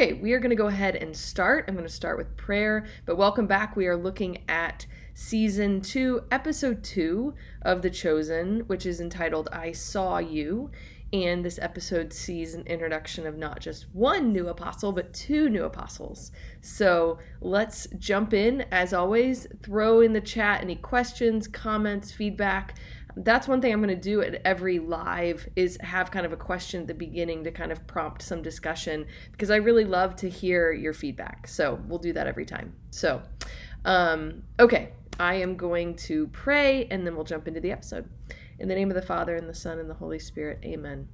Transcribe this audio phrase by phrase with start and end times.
[0.00, 1.64] okay, we are going to go ahead and start.
[1.66, 3.74] I'm going to start with prayer, but welcome back.
[3.74, 9.72] We are looking at season two, episode two of The Chosen, which is entitled I
[9.72, 10.70] Saw You.
[11.12, 15.64] And this episode sees an introduction of not just one new apostle, but two new
[15.64, 16.30] apostles.
[16.60, 18.66] So let's jump in.
[18.70, 22.78] As always, throw in the chat any questions, comments, feedback.
[23.20, 26.36] That's one thing I'm going to do at every live is have kind of a
[26.36, 30.30] question at the beginning to kind of prompt some discussion because I really love to
[30.30, 31.48] hear your feedback.
[31.48, 32.74] So we'll do that every time.
[32.90, 33.22] So,
[33.84, 38.08] um, okay, I am going to pray and then we'll jump into the episode.
[38.58, 41.08] In the name of the Father, and the Son, and the Holy Spirit, amen.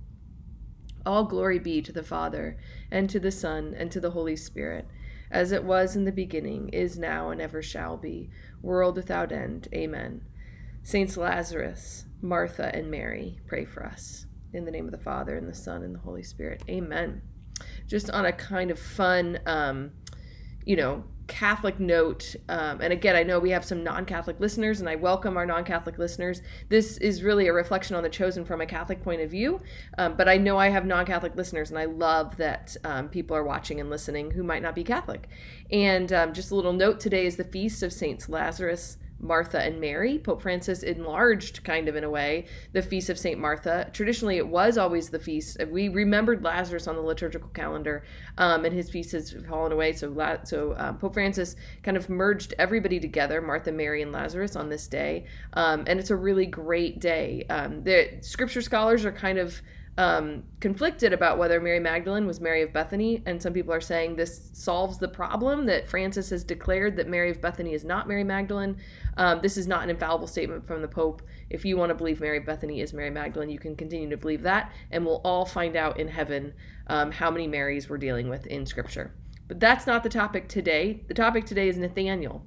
[1.05, 2.57] All glory be to the Father,
[2.91, 4.89] and to the Son, and to the Holy Spirit,
[5.31, 8.31] as it was in the beginning, is now, and ever shall be,
[8.63, 9.69] world without end.
[9.75, 10.23] Amen.
[10.87, 14.27] Saints Lazarus, Martha, and Mary, pray for us.
[14.53, 16.63] In the name of the Father, and the Son, and the Holy Spirit.
[16.69, 17.23] Amen.
[17.89, 19.93] Just on a kind of fun, um,
[20.67, 24.81] you know, Catholic note, um, and again, I know we have some non Catholic listeners,
[24.81, 26.43] and I welcome our non Catholic listeners.
[26.69, 29.63] This is really a reflection on the chosen from a Catholic point of view,
[29.97, 33.35] um, but I know I have non Catholic listeners, and I love that um, people
[33.35, 35.31] are watching and listening who might not be Catholic.
[35.71, 39.81] And um, just a little note today is the feast of Saints Lazarus, Martha and
[39.81, 40.19] Mary.
[40.19, 43.39] Pope Francis enlarged, kind of in a way, the feast of St.
[43.39, 43.91] Martha.
[43.93, 45.57] Traditionally, it was always the feast.
[45.71, 48.05] We remembered Lazarus on the liturgical calendar,
[48.39, 49.93] um, and his feast has fallen away.
[49.93, 54.69] So, so um, Pope Francis kind of merged everybody together, Martha, Mary, and Lazarus, on
[54.69, 55.27] this day.
[55.55, 57.45] Um, and it's a really great day.
[57.49, 59.61] Um, the scripture scholars are kind of
[59.97, 64.17] um, conflicted about whether Mary Magdalene was Mary of Bethany, and some people are saying
[64.17, 68.25] this solves the problem that Francis has declared that Mary of Bethany is not Mary
[68.25, 68.77] Magdalene.
[69.17, 71.23] Um, this is not an infallible statement from the Pope.
[71.49, 74.43] If you want to believe Mary Bethany is Mary Magdalene, you can continue to believe
[74.43, 76.55] that, and we'll all find out in heaven
[76.89, 79.15] um, how many Marys we're dealing with in Scripture.
[79.47, 81.05] But that's not the topic today.
[81.07, 82.45] The topic today is Nathaniel.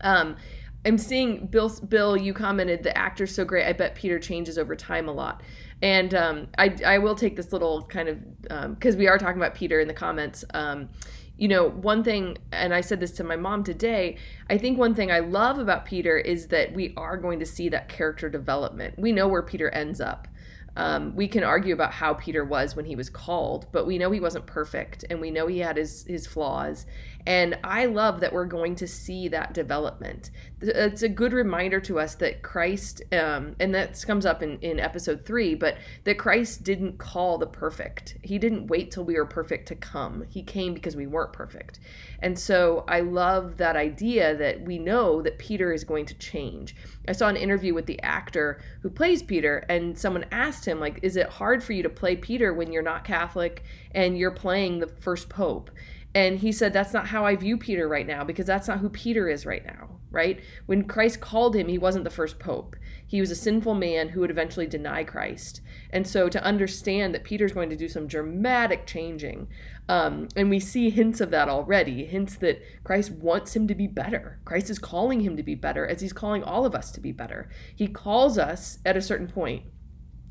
[0.00, 0.36] Um,
[0.84, 1.68] I'm seeing Bill.
[1.88, 3.66] Bill, you commented the actor's so great.
[3.66, 5.42] I bet Peter changes over time a lot.
[5.82, 9.36] And um, I, I will take this little kind of because um, we are talking
[9.36, 10.44] about Peter in the comments.
[10.54, 10.88] Um,
[11.36, 14.16] you know, one thing, and I said this to my mom today.
[14.48, 17.68] I think one thing I love about Peter is that we are going to see
[17.70, 18.96] that character development.
[18.96, 20.28] We know where Peter ends up.
[20.76, 24.10] Um, we can argue about how Peter was when he was called, but we know
[24.10, 26.86] he wasn't perfect, and we know he had his his flaws.
[27.26, 30.30] And I love that we're going to see that development.
[30.60, 34.80] It's a good reminder to us that Christ, um, and that comes up in, in
[34.80, 38.16] episode three, but that Christ didn't call the perfect.
[38.22, 40.24] He didn't wait till we were perfect to come.
[40.30, 41.78] He came because we weren't perfect.
[42.20, 46.74] And so I love that idea that we know that Peter is going to change.
[47.08, 51.00] I saw an interview with the actor who plays Peter, and someone asked him, like,
[51.02, 53.62] is it hard for you to play Peter when you're not Catholic
[53.92, 55.70] and you're playing the first pope?
[56.14, 58.90] And he said, That's not how I view Peter right now, because that's not who
[58.90, 60.40] Peter is right now, right?
[60.66, 62.76] When Christ called him, he wasn't the first pope.
[63.06, 65.62] He was a sinful man who would eventually deny Christ.
[65.90, 69.48] And so to understand that Peter's going to do some dramatic changing,
[69.88, 73.86] um, and we see hints of that already hints that Christ wants him to be
[73.86, 74.38] better.
[74.44, 77.12] Christ is calling him to be better as he's calling all of us to be
[77.12, 77.48] better.
[77.74, 79.64] He calls us at a certain point.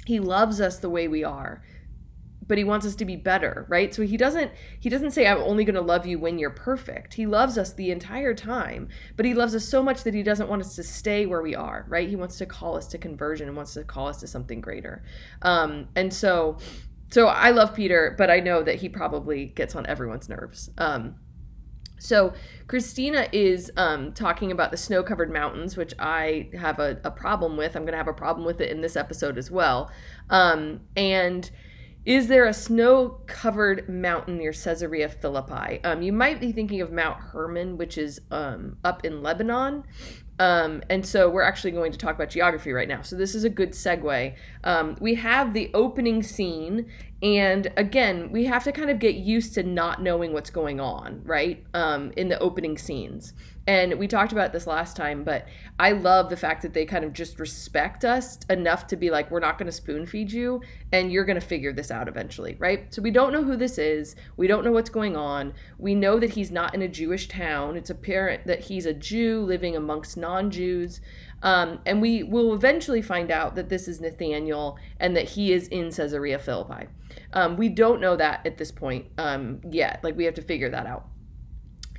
[0.06, 1.64] He loves us the way we are
[2.52, 3.96] but he wants us to be better right?
[3.96, 4.52] So he doesn't
[4.82, 7.14] he doesn't say i'm only going to love you when you're perfect.
[7.14, 10.50] He loves us the entire time but he loves us so much that he doesn't
[10.50, 12.10] want us to stay where we are right?
[12.10, 15.02] He wants to call us to conversion and wants to call us to something greater.
[15.44, 16.58] Um, and so
[17.10, 20.70] so i love peter but i know that he probably gets on everyone's nerves.
[20.78, 21.16] Um,
[22.02, 22.34] so
[22.68, 27.76] Christina is um, talking about the snow-covered mountains, which I have a, a problem with.
[27.76, 29.92] I'm going to have a problem with it in this episode as well.
[30.32, 31.50] Um, and
[32.06, 35.84] is there a snow covered mountain near Caesarea Philippi?
[35.84, 39.84] Um, you might be thinking of Mount Hermon, which is um, up in Lebanon.
[40.40, 43.04] Um, and so we're actually going to talk about geography right now.
[43.04, 44.34] So this is a good segue.
[44.64, 46.92] Um, we have the opening scene,
[47.22, 51.22] and again, we have to kind of get used to not knowing what's going on,
[51.24, 51.64] right?
[51.76, 53.34] Um, in the opening scenes.
[53.72, 55.48] And we talked about this last time, but
[55.80, 59.32] I love the fact that they kind of just respect us enough to be like,
[59.32, 62.58] we're not going to spoon feed you, and you're going to figure this out eventually,
[62.60, 62.94] right?
[62.94, 64.18] So we don't know who this is.
[64.36, 65.54] We don't know what's going on.
[65.78, 67.78] We know that he's not in a Jewish town.
[67.78, 71.00] It's apparent that he's a Jew living amongst non Jews.
[71.42, 75.70] Um, and we will eventually find out that this is Nathaniel and that he is
[75.70, 76.88] in Caesarea Philippi.
[77.32, 80.04] Um, we don't know that at this point um, yet.
[80.04, 81.08] Like, we have to figure that out.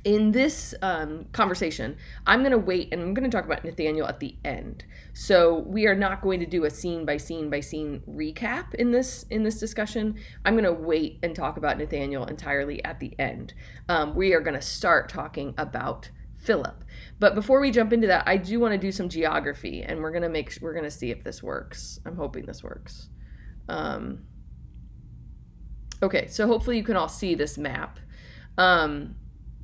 [0.03, 1.97] In this um, conversation,
[2.27, 4.83] I'm going to wait and I'm going to talk about Nathaniel at the end.
[5.13, 8.91] So we are not going to do a scene by scene by scene recap in
[8.91, 10.15] this in this discussion.
[10.43, 13.53] I'm going to wait and talk about Nathaniel entirely at the end.
[13.87, 16.09] Um, we are going to start talking about
[16.43, 16.83] Philip.
[17.19, 20.11] But before we jump into that, I do want to do some geography, and we're
[20.11, 21.99] gonna make we're gonna see if this works.
[22.05, 23.07] I'm hoping this works.
[23.69, 24.25] Um,
[26.01, 27.97] okay, so hopefully you can all see this map.
[28.57, 29.15] Um,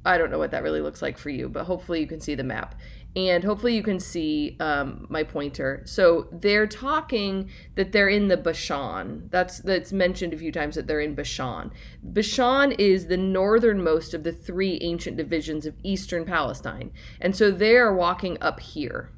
[0.06, 2.36] I don't know what that really looks like for you, but hopefully you can see
[2.36, 2.76] the map.
[3.16, 5.82] And hopefully you can see um, my pointer.
[5.86, 9.30] So they're talking that they're in the Bashan.
[9.32, 11.72] That's that's mentioned a few times that they're in Bashan.
[12.04, 17.76] Bashan is the northernmost of the three ancient divisions of eastern Palestine, and so they
[17.78, 19.10] are walking up here.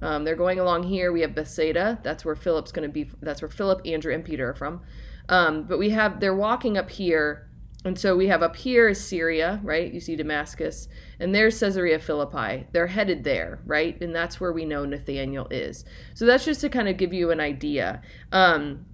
[0.00, 1.10] Um, they're going along here.
[1.10, 1.98] We have Bethsaida.
[2.04, 3.10] That's where Philip's going to be.
[3.20, 4.82] That's where Philip, Andrew, and Peter are from.
[5.28, 7.48] Um, but we have they're walking up here
[7.84, 9.92] and so we have up here is Syria, right?
[9.92, 10.88] You see Damascus,
[11.20, 12.66] and there's Caesarea Philippi.
[12.72, 14.00] They're headed there, right?
[14.00, 15.84] And that's where we know Nathaniel is.
[16.14, 18.00] So that's just to kind of give you an idea.
[18.32, 18.86] Um,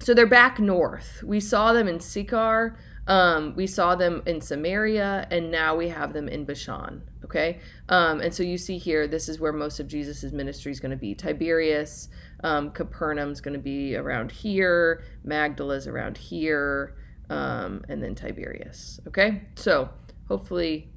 [0.00, 1.22] so they're back north.
[1.24, 2.76] We saw them in Sychar,
[3.06, 7.02] um, we saw them in Samaria, and now we have them in Bashan.
[7.24, 10.80] Okay, um, and so you see here, this is where most of Jesus's ministry is
[10.80, 11.14] going to be.
[11.14, 12.10] Tiberias,
[12.42, 15.04] um, Capernaum's going to be around here.
[15.24, 16.94] Magdala's around here
[17.30, 19.00] um, and then Tiberias.
[19.06, 19.90] Okay, so
[20.28, 20.90] hopefully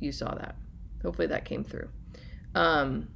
[0.00, 0.56] you saw that.
[1.02, 1.88] Hopefully that came through.
[2.54, 3.08] Um,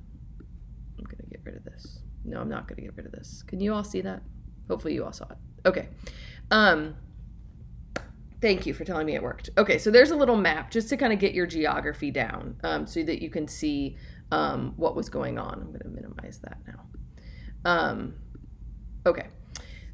[0.98, 2.00] I'm gonna get rid of this.
[2.24, 3.42] No, I'm not gonna get rid of this.
[3.46, 4.22] Can you all see that?
[4.68, 5.38] Hopefully you all saw it.
[5.66, 5.88] Okay.
[6.50, 6.94] Um,
[8.40, 9.50] thank you for telling me it worked.
[9.58, 12.86] Okay, so there's a little map just to kind of get your geography down, um,
[12.86, 13.96] so that you can see
[14.30, 15.54] um, what was going on.
[15.54, 16.86] I'm gonna minimize that now.
[17.64, 18.14] Um,
[19.06, 19.26] okay.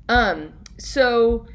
[0.09, 1.47] Um, so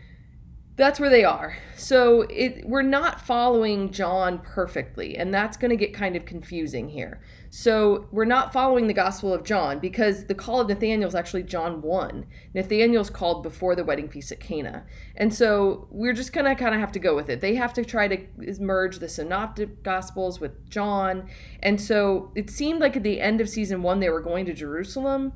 [0.76, 1.56] that's where they are.
[1.76, 6.90] So it we're not following John perfectly, and that's going to get kind of confusing
[6.90, 7.22] here.
[7.52, 11.44] So we're not following the Gospel of John because the call of Nathaniel is actually
[11.44, 12.26] John 1.
[12.56, 14.86] Nathaniel's called before the wedding feast at Cana.
[15.16, 17.42] And so we're just going to kind of have to go with it.
[17.42, 18.26] They have to try to
[18.60, 21.30] merge the synoptic Gospels with John.
[21.62, 24.54] And so it seemed like at the end of season 1 they were going to
[24.54, 25.34] Jerusalem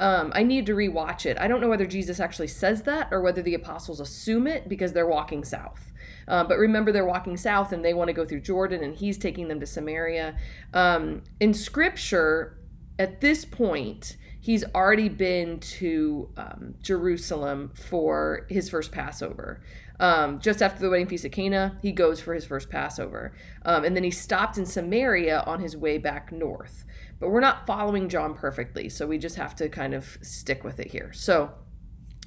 [0.00, 1.38] um, I need to rewatch it.
[1.38, 4.94] I don't know whether Jesus actually says that or whether the apostles assume it because
[4.94, 5.92] they're walking south.
[6.26, 9.18] Uh, but remember, they're walking south and they want to go through Jordan, and he's
[9.18, 10.36] taking them to Samaria.
[10.72, 12.58] Um, in Scripture,
[12.98, 19.60] at this point, he's already been to um, Jerusalem for his first Passover.
[20.00, 23.34] Um, just after the wedding feast at Cana, he goes for his first Passover.
[23.66, 26.86] Um, and then he stopped in Samaria on his way back north.
[27.20, 30.80] But we're not following John perfectly, so we just have to kind of stick with
[30.80, 31.12] it here.
[31.12, 31.52] So,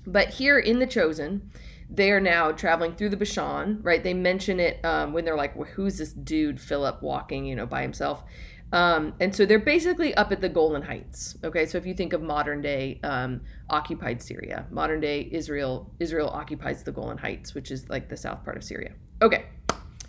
[0.06, 1.50] but here in The Chosen,
[1.90, 4.04] they are now traveling through the Bashan, right?
[4.04, 7.66] They mention it um, when they're like, well, who's this dude, Philip, walking, you know,
[7.66, 8.24] by himself?
[8.74, 11.38] Um, and so they're basically up at the Golan Heights.
[11.44, 16.30] Okay, so if you think of modern day um, occupied Syria, modern day Israel, Israel
[16.30, 18.94] occupies the Golan Heights, which is like the south part of Syria.
[19.22, 19.46] Okay,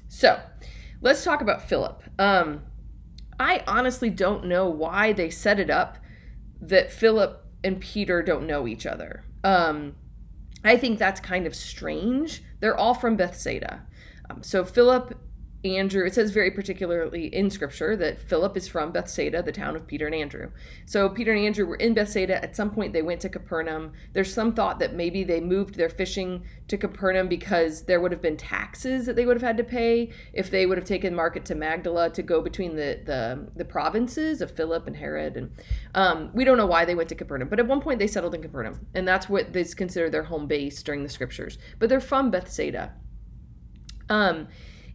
[0.08, 0.40] so
[1.02, 2.02] let's talk about Philip.
[2.18, 2.62] Um,
[3.38, 5.98] I honestly don't know why they set it up
[6.62, 9.24] that Philip and Peter don't know each other.
[9.44, 9.94] Um,
[10.64, 12.42] I think that's kind of strange.
[12.60, 13.82] They're all from Bethsaida.
[14.30, 15.18] Um, so Philip
[15.64, 19.86] Andrew, it says very particularly in scripture that Philip is from Bethsaida, the town of
[19.86, 20.50] Peter and Andrew.
[20.84, 22.42] So Peter and Andrew were in Bethsaida.
[22.44, 23.92] At some point, they went to Capernaum.
[24.12, 28.20] There's some thought that maybe they moved their fishing to Capernaum because there would have
[28.20, 31.46] been taxes that they would have had to pay if they would have taken market
[31.46, 35.38] to Magdala to go between the the, the provinces of Philip and Herod.
[35.38, 35.50] And
[35.94, 38.34] um, we don't know why they went to Capernaum, but at one point they settled
[38.34, 41.56] in Capernaum, and that's what is considered their home base during the scriptures.
[41.78, 42.92] But they're from Bethsaida.
[44.10, 44.48] Um,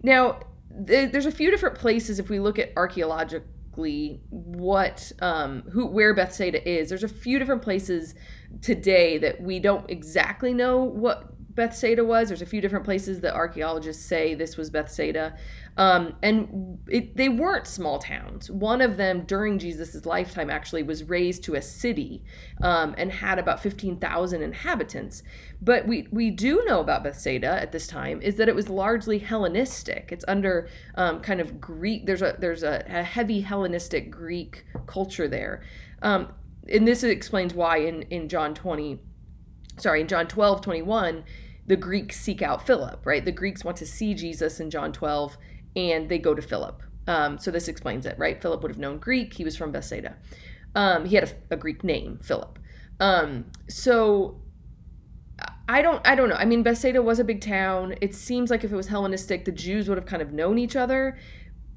[0.04, 6.14] now there's a few different places if we look at archaeologically what um who where
[6.14, 6.90] Bethsaida is.
[6.90, 8.16] There's a few different places
[8.62, 12.30] today that we don't exactly know what Bethsaida was.
[12.30, 15.36] There's a few different places that archaeologists say this was Bethsaida.
[15.76, 18.50] Um, and it, they weren't small towns.
[18.50, 22.24] One of them during Jesus' lifetime actually was raised to a city
[22.62, 25.22] um, and had about 15,000 inhabitants.
[25.62, 29.20] But we, we do know about Bethsaida at this time is that it was largely
[29.20, 30.14] Hellenistic.
[30.14, 35.28] It's under um, kind of Greek, there's a, there's a, a heavy Hellenistic Greek culture
[35.28, 35.62] there.
[36.02, 36.32] Um,
[36.72, 39.00] and this explains why in, in John 20,
[39.78, 41.26] sorry, in John 12, 21,
[41.70, 43.24] the Greeks seek out Philip, right?
[43.24, 45.38] The Greeks want to see Jesus in John 12
[45.76, 46.82] and they go to Philip.
[47.06, 48.42] Um, so this explains it, right?
[48.42, 49.36] Philip would have known Greek.
[49.36, 50.18] He was from Bethsaida.
[50.74, 52.58] Um, he had a, a, Greek name, Philip.
[53.00, 54.42] Um, so
[55.68, 56.36] I don't, I don't know.
[56.36, 57.94] I mean, Bethsaida was a big town.
[58.02, 60.76] It seems like if it was Hellenistic, the Jews would have kind of known each
[60.76, 61.20] other.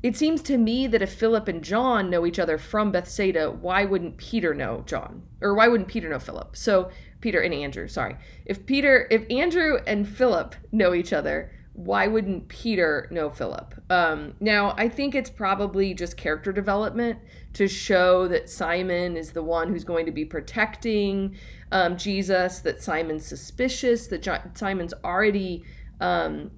[0.03, 3.85] it seems to me that if Philip and John know each other from Bethsaida, why
[3.85, 5.23] wouldn't Peter know John?
[5.43, 6.57] Or why wouldn't Peter know Philip?
[6.57, 6.91] So
[7.23, 8.17] Peter and Andrew, sorry.
[8.45, 13.75] If Peter, if Andrew and Philip know each other, why wouldn't Peter know Philip?
[13.89, 17.19] Um, now, I think it's probably just character development
[17.55, 21.35] to show that Simon is the one who's going to be protecting
[21.71, 25.65] um, Jesus, that Simon's suspicious, that John, Simon's already,
[26.01, 26.51] um,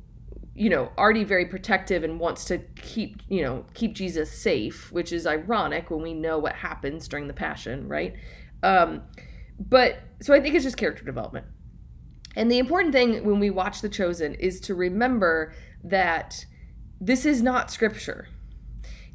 [0.57, 5.13] you know, already very protective and wants to keep, you know, keep Jesus safe, which
[5.13, 8.15] is ironic when we know what happens during the Passion, right?
[8.65, 9.03] Um,
[9.59, 11.47] but so I think it's just character development.
[12.37, 15.53] And the important thing when we watch The Chosen is to remember
[15.85, 16.47] that
[17.01, 18.29] this is not scripture.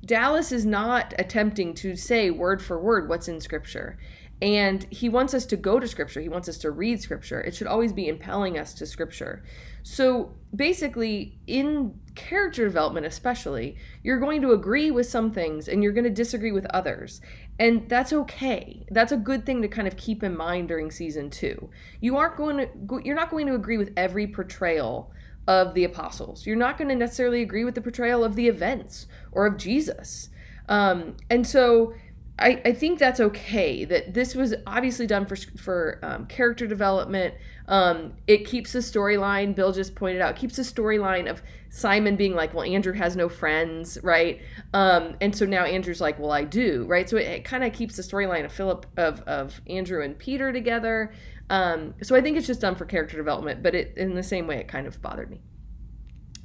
[0.05, 3.97] Dallas is not attempting to say word for word what's in scripture.
[4.41, 6.21] And he wants us to go to scripture.
[6.21, 7.41] He wants us to read scripture.
[7.41, 9.43] It should always be impelling us to scripture.
[9.89, 15.93] So basically, in character development, especially, you're going to agree with some things and you're
[15.93, 17.21] going to disagree with others.
[17.57, 18.85] And that's okay.
[18.91, 21.71] That's a good thing to kind of keep in mind during season two.
[22.01, 25.11] You aren't going to, you're not going to agree with every portrayal
[25.47, 26.45] of the apostles.
[26.45, 30.29] You're not going to necessarily agree with the portrayal of the events or of Jesus.
[30.67, 31.95] Um, and so,
[32.39, 33.85] I, I think that's okay.
[33.85, 37.35] That this was obviously done for for um, character development.
[37.67, 39.53] Um, it keeps the storyline.
[39.53, 43.29] Bill just pointed out keeps the storyline of Simon being like, well, Andrew has no
[43.29, 44.41] friends, right?
[44.73, 47.07] Um, and so now Andrew's like, well, I do, right?
[47.09, 50.51] So it, it kind of keeps the storyline of Philip of of Andrew and Peter
[50.53, 51.13] together.
[51.49, 54.47] Um, so I think it's just done for character development, but it in the same
[54.47, 55.41] way it kind of bothered me.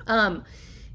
[0.07, 0.45] Um,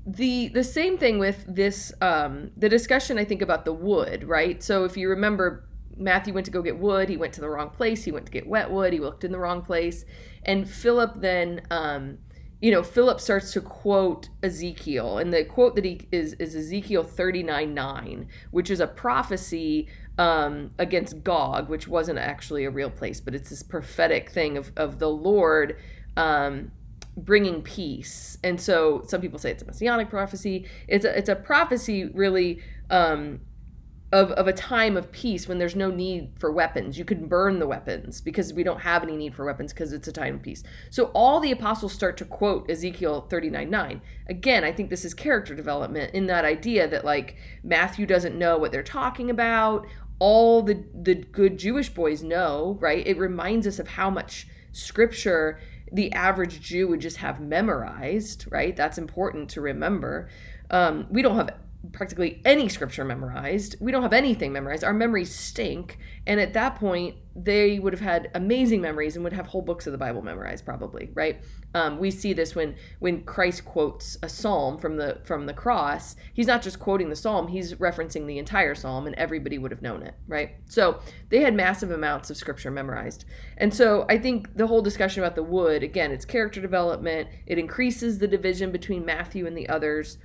[0.06, 4.64] the the same thing with this um the discussion i think about the wood right?
[4.64, 7.70] So if you remember matthew went to go get wood he went to the wrong
[7.70, 10.06] place he went to get wet wood he looked in the wrong place.
[10.44, 12.20] And philip then um
[12.62, 17.04] you know philip starts to quote ezekiel and the quote that he is is ezekiel
[17.04, 19.88] 39 9 which is a prophecy
[20.18, 24.74] um, against gog which wasn't actually a real place but it's this prophetic thing of,
[24.76, 25.78] of the lord
[26.18, 26.72] um,
[27.24, 28.38] bringing peace.
[28.44, 30.68] And so some people say it's a messianic prophecy.
[30.88, 33.42] It's a, it's a prophecy really um,
[34.12, 36.98] of, of a time of peace when there's no need for weapons.
[36.98, 40.08] You can burn the weapons because we don't have any need for weapons because it's
[40.08, 40.64] a time of peace.
[40.90, 44.02] So all the apostles start to quote Ezekiel 39 9.
[44.28, 48.58] Again, I think this is character development in that idea that like Matthew doesn't know
[48.58, 49.86] what they're talking about.
[50.18, 53.06] All the, the good Jewish boys know, right?
[53.06, 55.60] It reminds us of how much scripture
[55.92, 58.76] the average Jew would just have memorized, right?
[58.76, 60.30] That's important to remember.
[60.70, 61.52] Um, we don't have
[61.92, 63.76] practically any scripture memorized.
[63.80, 64.84] We don't have anything memorized.
[64.84, 65.98] Our memories stink.
[66.28, 69.88] And at that point, they would have had amazing memories and would have whole books
[69.88, 71.42] of the Bible memorized, probably, right?
[71.74, 76.16] Um, we see this when when Christ quotes a psalm from the from the cross.
[76.34, 79.82] He's not just quoting the psalm; he's referencing the entire psalm, and everybody would have
[79.82, 80.56] known it, right?
[80.66, 83.26] So they had massive amounts of scripture memorized.
[83.58, 87.30] And so I think the whole discussion about the wood, again, it's character development.
[87.46, 90.18] It increases the division between Matthew and the others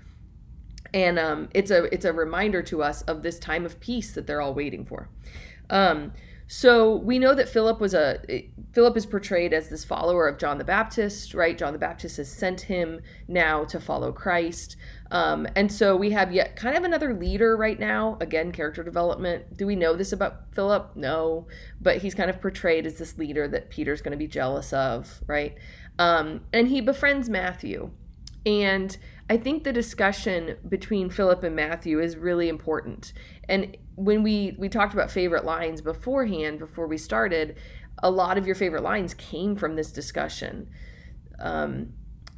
[0.93, 4.27] and um, it's a it's a reminder to us of this time of peace that
[4.27, 5.09] they're all waiting for.
[5.69, 6.13] Um,
[6.47, 10.59] so we know that Philip was a Philip is portrayed as this follower of John
[10.59, 11.57] the Baptist, right?
[11.57, 14.77] John the Baptist has sent him now to follow Christ,
[15.11, 18.19] um, and so we have yet kind of another leader right now.
[18.21, 19.57] Again, character development.
[19.57, 20.97] Do we know this about Philip?
[20.97, 21.47] No,
[21.81, 25.23] but he's kind of portrayed as this leader that Peter's going to be jealous of,
[25.27, 25.57] right?
[25.99, 27.91] Um, and he befriends Matthew,
[28.47, 28.97] and
[29.29, 33.13] I think the discussion between Philip and Matthew is really important.
[33.49, 37.57] And when we we talked about favorite lines beforehand, before we started,
[38.03, 40.69] a lot of your favorite lines came from this discussion.
[41.39, 41.95] Um,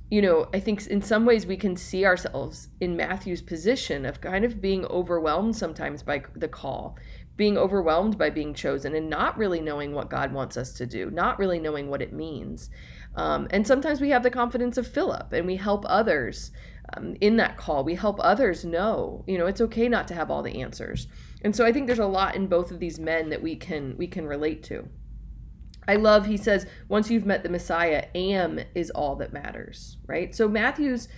[0.09, 4.21] you know, I think in some ways we can see ourselves in Matthew's position of
[4.21, 6.97] kind of being overwhelmed sometimes by the call,
[7.37, 11.11] being overwhelmed by being chosen, and not really knowing what God wants us to do,
[11.11, 12.71] not really knowing what it means.
[13.17, 16.53] Um, and sometimes we have the confidence of Philip and we help others
[16.95, 17.83] um, in that call.
[17.83, 21.09] We help others know, you know, it's okay not to have all the answers.
[21.43, 23.97] And so I think there's a lot in both of these men that we can
[23.97, 24.89] we can relate to.
[25.89, 30.35] I love he says once you've met the Messiah, am is all that matters, right?
[30.35, 31.09] So Matthew's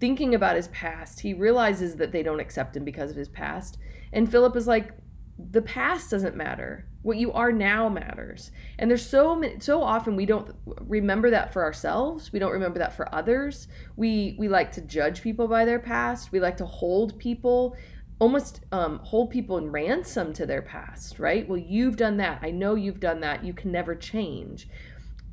[0.00, 1.20] thinking about his past.
[1.20, 3.78] He realizes that they don't accept him because of his past.
[4.12, 4.92] And Philip is like
[5.38, 6.87] the past doesn't matter.
[7.02, 8.50] What you are now matters.
[8.78, 12.32] And there's so many, so often we don't remember that for ourselves.
[12.32, 13.68] We don't remember that for others.
[13.96, 16.32] We we like to judge people by their past.
[16.32, 17.76] We like to hold people
[18.18, 21.48] almost um, hold people in ransom to their past, right?
[21.48, 22.40] Well, you've done that.
[22.42, 23.44] I know you've done that.
[23.44, 24.68] You can never change.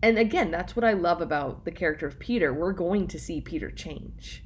[0.03, 2.53] And again, that's what I love about the character of Peter.
[2.53, 4.45] We're going to see Peter change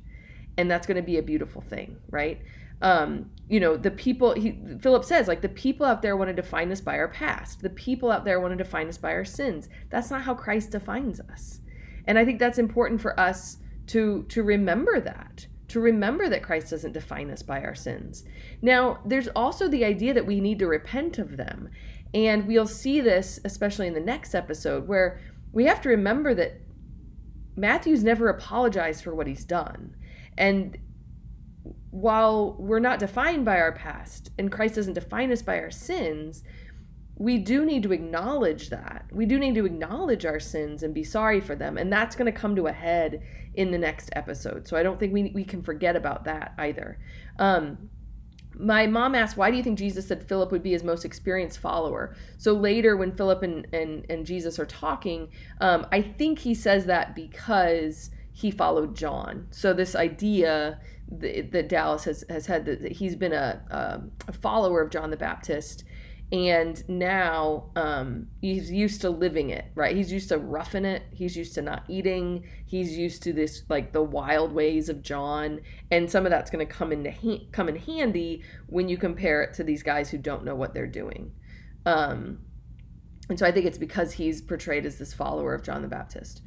[0.60, 2.42] and that's going to be a beautiful thing, right?
[2.82, 6.34] Um, you know, the people, he, Philip says, like, the people out there want to
[6.34, 7.62] define us by our past.
[7.62, 9.70] The people out there want to define us by our sins.
[9.90, 11.60] That's not how Christ defines us.
[12.06, 13.58] And I think that's important for us
[13.88, 18.24] to, to remember that, to remember that Christ doesn't define us by our sins.
[18.62, 21.70] Now, there's also the idea that we need to repent of them.
[22.14, 25.20] And we'll see this, especially in the next episode, where
[25.52, 26.62] we have to remember that
[27.56, 29.96] Matthew's never apologized for what he's done.
[30.38, 30.78] And
[31.92, 36.44] while we're not defined by our past and Christ doesn't define us by our sins,
[37.16, 39.06] we do need to acknowledge that.
[39.12, 41.78] We do need to acknowledge our sins and be sorry for them.
[41.78, 43.22] And that's going to come to a head
[43.56, 44.68] in the next episode.
[44.68, 46.98] So I don't think we, we can forget about that either.
[47.38, 47.90] Um,
[48.54, 51.60] my mom asked, Why do you think Jesus said Philip would be his most experienced
[51.60, 52.16] follower?
[52.38, 55.30] So later, when Philip and, and, and Jesus are talking,
[55.60, 59.48] um, I think he says that because he followed John.
[59.52, 60.80] So this idea
[61.12, 65.18] that, Dallas has, has had that he's been a, a, a follower of John the
[65.18, 65.84] Baptist
[66.32, 69.96] and now um, he's used to living it right?
[69.96, 71.04] He's used to roughing it.
[71.12, 72.48] He's used to not eating.
[72.68, 76.66] He's used to this like the wild ways of john and some of that's going
[76.66, 80.18] to come into ha- come in handy when you compare it to these guys who
[80.18, 81.32] don't know what they're doing.
[81.86, 82.40] Um,
[83.30, 86.42] and so i think it's because he's portrayed as this follower of john the baptist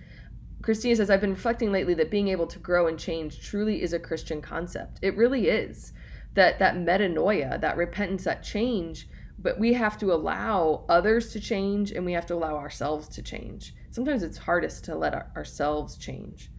[0.63, 3.93] christina says i've been reflecting lately that being able to grow and change truly is
[3.93, 5.93] a christian concept it really is
[6.35, 9.07] that that metanoia that repentance that change
[9.43, 13.23] but we have to allow others to change and we have to allow ourselves to
[13.23, 13.75] change.
[13.91, 16.51] Sometimes it's hardest to let our, ourselves change.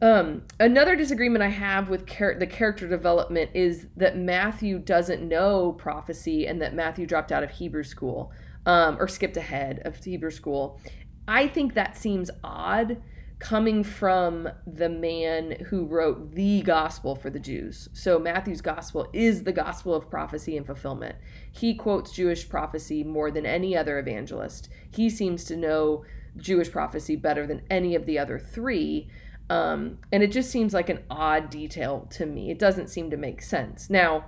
[0.00, 5.72] Um, another disagreement I have with char- the character development is that Matthew doesn't know
[5.72, 8.32] prophecy and that Matthew dropped out of Hebrew school
[8.66, 10.80] um, or skipped ahead of Hebrew school.
[11.26, 13.02] I think that seems odd
[13.38, 17.88] coming from the man who wrote the gospel for the Jews.
[17.92, 21.16] So Matthew's gospel is the gospel of prophecy and fulfillment.
[21.52, 24.68] He quotes Jewish prophecy more than any other evangelist.
[24.90, 26.04] He seems to know
[26.36, 29.10] Jewish prophecy better than any of the other three.
[29.50, 32.50] Um, and it just seems like an odd detail to me.
[32.50, 33.90] It doesn't seem to make sense.
[33.90, 34.24] Now,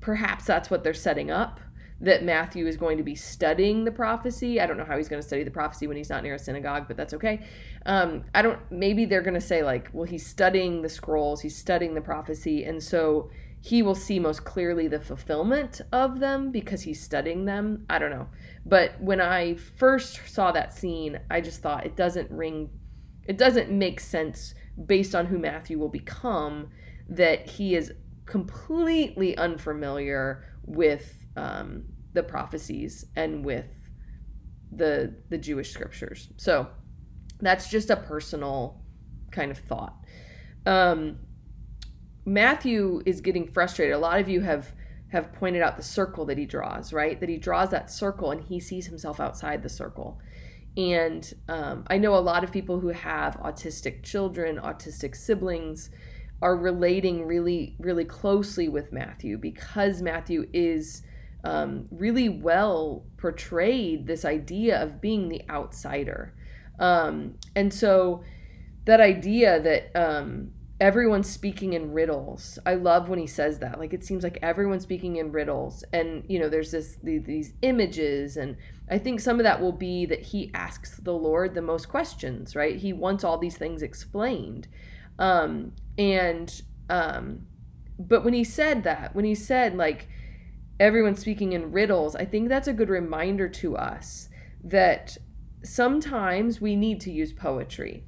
[0.00, 1.60] perhaps that's what they're setting up
[2.00, 4.60] that Matthew is going to be studying the prophecy.
[4.60, 6.38] I don't know how he's going to study the prophecy when he's not near a
[6.38, 7.46] synagogue, but that's okay.
[7.86, 11.56] Um, I don't, maybe they're going to say, like, well, he's studying the scrolls, he's
[11.56, 13.30] studying the prophecy, and so
[13.62, 17.86] he will see most clearly the fulfillment of them because he's studying them.
[17.88, 18.28] I don't know.
[18.64, 22.70] But when I first saw that scene, I just thought it doesn't ring,
[23.26, 24.54] it doesn't make sense
[24.84, 26.68] based on who Matthew will become
[27.08, 27.92] that he is
[28.26, 33.88] completely unfamiliar with um, the prophecies and with
[34.72, 36.28] the the Jewish scriptures.
[36.36, 36.68] So
[37.40, 38.82] that's just a personal
[39.30, 39.94] kind of thought.
[40.64, 41.18] Um,
[42.24, 43.94] Matthew is getting frustrated.
[43.94, 44.72] A lot of you have
[45.12, 47.20] have pointed out the circle that he draws, right?
[47.20, 50.18] That he draws that circle and he sees himself outside the circle.
[50.76, 55.90] And um, I know a lot of people who have autistic children, autistic siblings,
[56.42, 61.02] are relating really, really closely with Matthew because Matthew is
[61.46, 66.34] um, really well portrayed this idea of being the outsider.
[66.80, 68.24] Um, and so
[68.84, 72.58] that idea that um, everyone's speaking in riddles.
[72.66, 73.78] I love when he says that.
[73.78, 77.52] Like it seems like everyone's speaking in riddles, and you know, there's this the, these
[77.62, 78.56] images, and
[78.90, 82.56] I think some of that will be that he asks the Lord the most questions.
[82.56, 82.76] Right?
[82.76, 84.66] He wants all these things explained,
[85.20, 87.46] um, and um,
[88.00, 90.08] but when he said that, when he said like
[90.78, 94.28] everyone speaking in riddles, I think that's a good reminder to us
[94.62, 95.16] that
[95.62, 98.04] sometimes we need to use poetry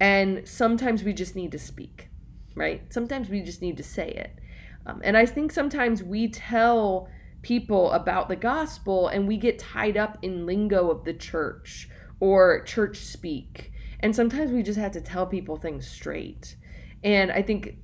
[0.00, 2.08] and sometimes we just need to speak,
[2.54, 2.82] right?
[2.92, 4.38] Sometimes we just need to say it.
[4.86, 7.08] Um, and I think sometimes we tell
[7.42, 11.88] people about the gospel and we get tied up in lingo of the church
[12.18, 13.72] or church speak.
[14.00, 16.56] And sometimes we just have to tell people things straight.
[17.04, 17.76] And I think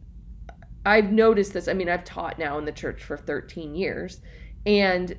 [0.86, 1.66] I've noticed this.
[1.66, 4.20] I mean, I've taught now in the church for 13 years,
[4.64, 5.16] and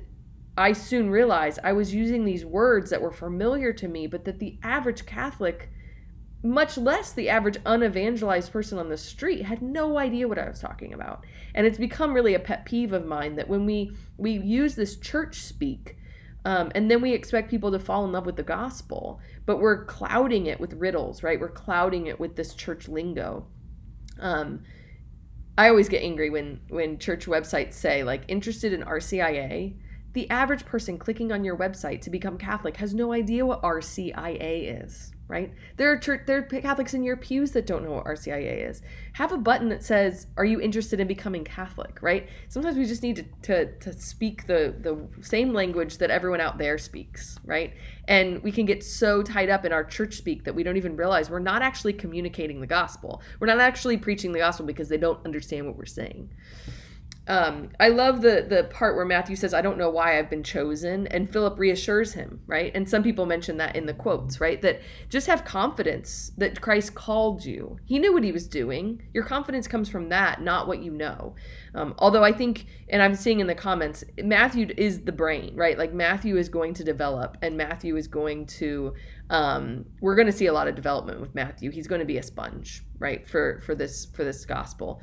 [0.56, 4.38] I soon realized I was using these words that were familiar to me, but that
[4.38, 5.70] the average Catholic,
[6.42, 10.58] much less the average unevangelized person on the street, had no idea what I was
[10.58, 11.24] talking about.
[11.54, 14.96] And it's become really a pet peeve of mine that when we we use this
[14.96, 15.98] church speak,
[16.46, 19.84] um, and then we expect people to fall in love with the gospel, but we're
[19.84, 21.38] clouding it with riddles, right?
[21.38, 23.46] We're clouding it with this church lingo.
[24.18, 24.62] Um,
[25.58, 29.74] I always get angry when when church websites say like interested in RCIA.
[30.12, 34.84] The average person clicking on your website to become Catholic has no idea what RCIA
[34.84, 35.52] is, right?
[35.76, 38.80] There are church, there are Catholics in your pews that don't know what RCIA is.
[39.12, 42.28] Have a button that says, "Are you interested in becoming Catholic?" Right?
[42.48, 46.56] Sometimes we just need to to, to speak the the same language that everyone out
[46.56, 47.74] there speaks, right?
[48.08, 50.96] And we can get so tied up in our church speak that we don't even
[50.96, 53.22] realize we're not actually communicating the gospel.
[53.38, 56.30] We're not actually preaching the gospel because they don't understand what we're saying.
[57.28, 60.42] Um, I love the the part where Matthew says, "I don't know why I've been
[60.42, 62.72] chosen," and Philip reassures him, right?
[62.74, 64.60] And some people mention that in the quotes, right?
[64.62, 67.78] That just have confidence that Christ called you.
[67.84, 69.02] He knew what he was doing.
[69.12, 71.34] Your confidence comes from that, not what you know.
[71.74, 75.76] Um, although I think, and I'm seeing in the comments, Matthew is the brain, right?
[75.76, 78.94] Like Matthew is going to develop, and Matthew is going to.
[79.28, 81.70] Um, we're going to see a lot of development with Matthew.
[81.70, 83.28] He's going to be a sponge, right?
[83.28, 85.02] For for this for this gospel.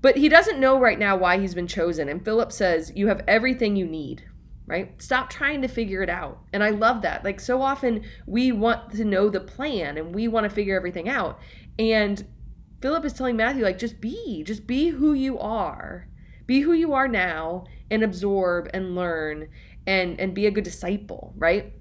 [0.00, 2.08] But he doesn't know right now why he's been chosen.
[2.08, 4.24] And Philip says, You have everything you need,
[4.66, 5.00] right?
[5.02, 6.40] Stop trying to figure it out.
[6.52, 7.24] And I love that.
[7.24, 11.08] Like, so often we want to know the plan and we want to figure everything
[11.08, 11.40] out.
[11.78, 12.26] And
[12.80, 16.08] Philip is telling Matthew, like, just be, just be who you are.
[16.46, 19.48] Be who you are now and absorb and learn
[19.86, 21.72] and and be a good disciple, right?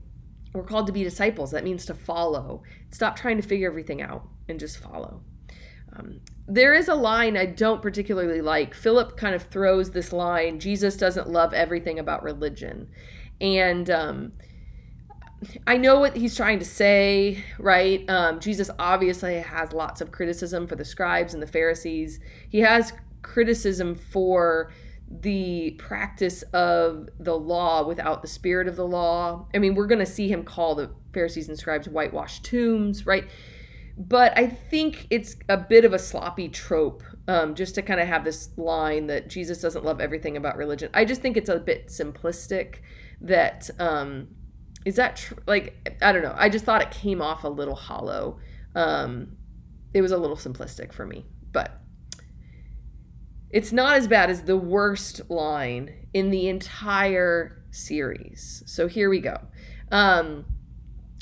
[0.53, 1.51] We're called to be disciples.
[1.51, 2.63] That means to follow.
[2.89, 5.21] Stop trying to figure everything out and just follow.
[5.95, 8.73] Um, there is a line I don't particularly like.
[8.73, 12.89] Philip kind of throws this line Jesus doesn't love everything about religion.
[13.39, 14.33] And um,
[15.67, 18.09] I know what he's trying to say, right?
[18.09, 22.19] Um, Jesus obviously has lots of criticism for the scribes and the Pharisees.
[22.49, 24.71] He has criticism for
[25.09, 29.47] the practice of the law without the spirit of the law.
[29.53, 33.25] I mean, we're going to see him call the Pharisees and scribes whitewashed tombs, right?
[33.97, 38.07] But I think it's a bit of a sloppy trope um, just to kind of
[38.07, 40.89] have this line that Jesus doesn't love everything about religion.
[40.93, 42.75] I just think it's a bit simplistic.
[43.19, 44.27] That um,
[44.85, 46.35] is that tr- like I don't know.
[46.37, 48.39] I just thought it came off a little hollow.
[48.75, 49.35] Um,
[49.93, 51.81] it was a little simplistic for me, but
[53.49, 58.61] it's not as bad as the worst line in the entire series.
[58.67, 59.39] So here we go.
[59.91, 60.45] Um,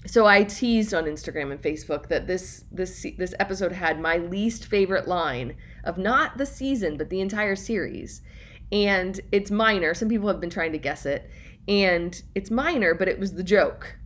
[0.06, 4.66] so I teased on Instagram and Facebook that this this this episode had my least
[4.66, 8.22] favorite line of not the season but the entire series.
[8.72, 9.94] And it's minor.
[9.94, 11.30] Some people have been trying to guess it.
[11.68, 13.98] And it's minor, but it was the joke.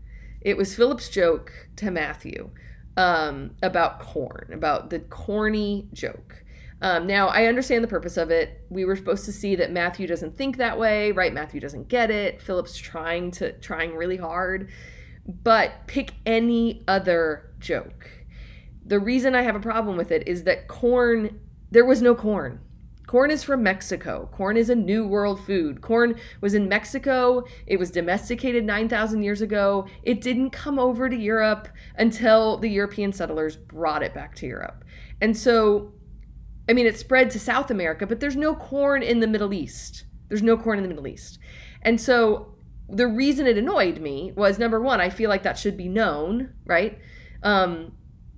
[0.41, 2.51] It was Philip's joke to Matthew
[2.95, 6.43] um, about corn, about the corny joke.
[6.81, 8.65] Um, now, I understand the purpose of it.
[8.69, 11.33] We were supposed to see that Matthew doesn't think that way, right?
[11.33, 12.41] Matthew doesn't get it.
[12.41, 14.69] Philip's trying to trying really hard
[15.29, 18.09] but pick any other joke.
[18.85, 21.39] The reason I have a problem with it is that corn,
[21.69, 22.59] there was no corn.
[23.05, 24.29] Corn is from Mexico.
[24.31, 25.81] Corn is a new world food.
[25.81, 27.43] Corn was in Mexico.
[27.65, 29.87] It was domesticated 9,000 years ago.
[30.03, 34.83] It didn't come over to Europe until the European settlers brought it back to Europe.
[35.21, 35.93] And so,
[36.67, 40.05] I mean, it spread to South America, but there's no corn in the Middle East.
[40.27, 41.39] There's no corn in the Middle East.
[41.81, 42.58] And so
[42.91, 46.53] the reason it annoyed me was number one, I feel like that should be known,
[46.65, 46.99] right?
[47.43, 47.93] Um,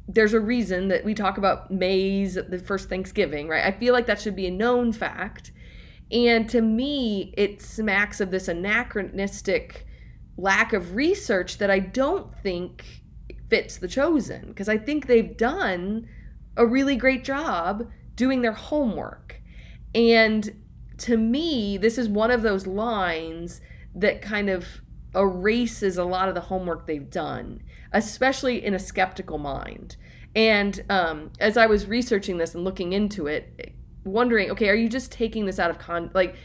[0.08, 3.66] there's a reason that we talk about maize the first Thanksgiving, right?
[3.66, 5.52] I feel like that should be a known fact.
[6.12, 9.86] And to me, it smacks of this anachronistic
[10.38, 12.84] lack of research that I don't think
[13.50, 16.08] fits the chosen because I think they've done
[16.58, 19.42] a really great job doing their homework.
[19.96, 20.62] And
[21.00, 23.62] to me, this is one of those lines
[23.96, 24.66] that kind of
[25.16, 29.98] erases a lot of the homework they've done, especially in a skeptical mind.
[30.36, 33.74] And um, as I was researching this and looking into it,
[34.06, 36.36] wondering, okay, are you just taking this out of con like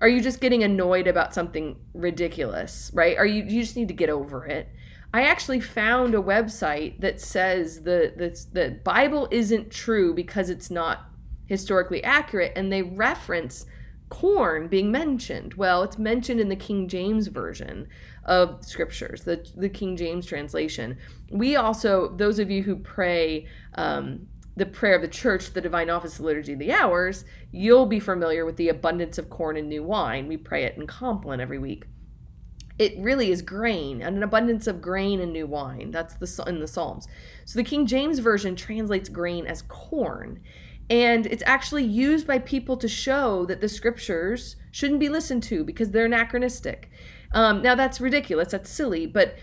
[0.00, 3.16] are you just getting annoyed about something ridiculous, right?
[3.16, 4.68] Are you you just need to get over it?
[5.14, 10.70] I actually found a website that says the the, the Bible isn't true because it's
[10.70, 11.08] not
[11.46, 13.66] historically accurate and they reference
[14.08, 15.54] corn being mentioned?
[15.54, 17.88] Well, it's mentioned in the King James version
[18.24, 20.98] of scriptures, the, the King James translation.
[21.30, 25.90] We also, those of you who pray um, the prayer of the church, the divine
[25.90, 29.68] office, the liturgy of the hours, you'll be familiar with the abundance of corn and
[29.68, 30.26] new wine.
[30.28, 31.84] We pray it in Compline every week.
[32.78, 35.90] It really is grain, and an abundance of grain and new wine.
[35.90, 37.08] That's the in the Psalms.
[37.46, 40.40] So the King James version translates grain as corn.
[40.88, 45.64] And it's actually used by people to show that the scriptures shouldn't be listened to
[45.64, 46.90] because they're anachronistic.
[47.32, 48.52] Um, now, that's ridiculous.
[48.52, 49.06] That's silly.
[49.06, 49.36] But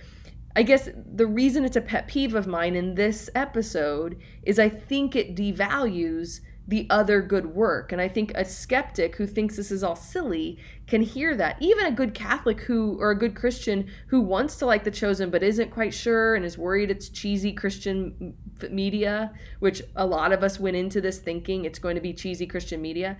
[0.56, 4.70] I guess the reason it's a pet peeve of mine in this episode is I
[4.70, 7.92] think it devalues the other good work.
[7.92, 11.58] And I think a skeptic who thinks this is all silly can hear that.
[11.62, 15.30] Even a good Catholic who, or a good Christian who wants to like The Chosen
[15.30, 18.36] but isn't quite sure and is worried it's cheesy Christian
[18.70, 22.46] media, which a lot of us went into this thinking it's going to be cheesy
[22.46, 23.18] Christian media.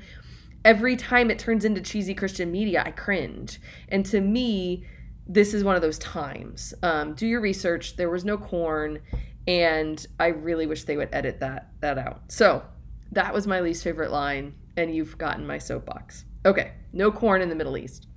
[0.64, 3.60] Every time it turns into cheesy Christian media, I cringe.
[3.90, 4.86] And to me,
[5.28, 6.74] this is one of those times.
[6.82, 7.98] Um, do your research.
[7.98, 9.00] There was no corn,
[9.48, 12.22] and I really wish they would edit that that out.
[12.30, 12.64] So
[13.14, 16.26] that was my least favorite line, and you've gotten my soapbox.
[16.46, 18.08] Okay, no corn in the Middle East.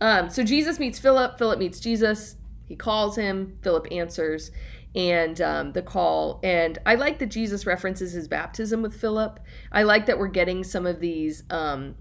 [0.00, 1.38] Um, so Jesus meets Philip.
[1.38, 2.36] Philip meets Jesus.
[2.66, 3.58] He calls him.
[3.62, 4.50] Philip answers,
[4.94, 6.40] and um, the call.
[6.42, 9.40] And I like that Jesus references his baptism with Philip.
[9.72, 11.44] I like that we're getting some of these.
[11.50, 11.96] Um,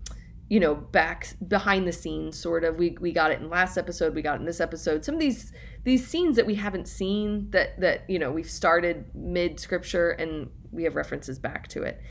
[0.50, 4.16] you know back behind the scenes sort of we we got it in last episode
[4.16, 5.52] we got it in this episode some of these
[5.84, 10.50] these scenes that we haven't seen that that you know we've started mid scripture and
[10.72, 12.02] we have references back to it.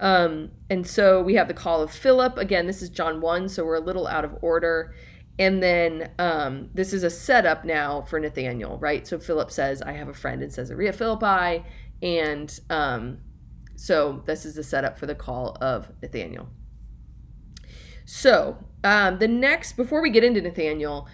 [0.00, 2.38] Um, and so we have the call of Philip.
[2.38, 4.94] Again, this is John 1, so we're a little out of order.
[5.38, 9.06] And then um, this is a setup now for Nathaniel, right?
[9.06, 11.64] So Philip says, I have a friend in Caesarea Philippi.
[12.02, 13.18] And um,
[13.76, 16.48] so this is the setup for the call of Nathaniel.
[18.04, 21.08] So um, the next, before we get into Nathaniel,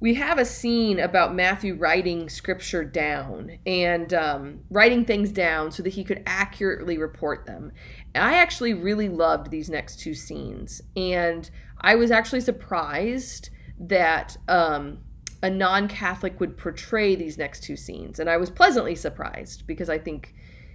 [0.00, 5.82] we have a scene about Matthew writing scripture down and um, writing things down so
[5.82, 7.72] that he could accurately report them.
[8.14, 14.98] I actually really loved these next two scenes, and I was actually surprised that um,
[15.42, 18.18] a non Catholic would portray these next two scenes.
[18.18, 20.34] And I was pleasantly surprised because I think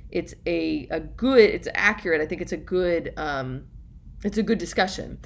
[0.09, 2.21] it's a, a good, it's accurate.
[2.21, 3.65] I think it's a good, um,
[4.23, 5.19] it's a good discussion.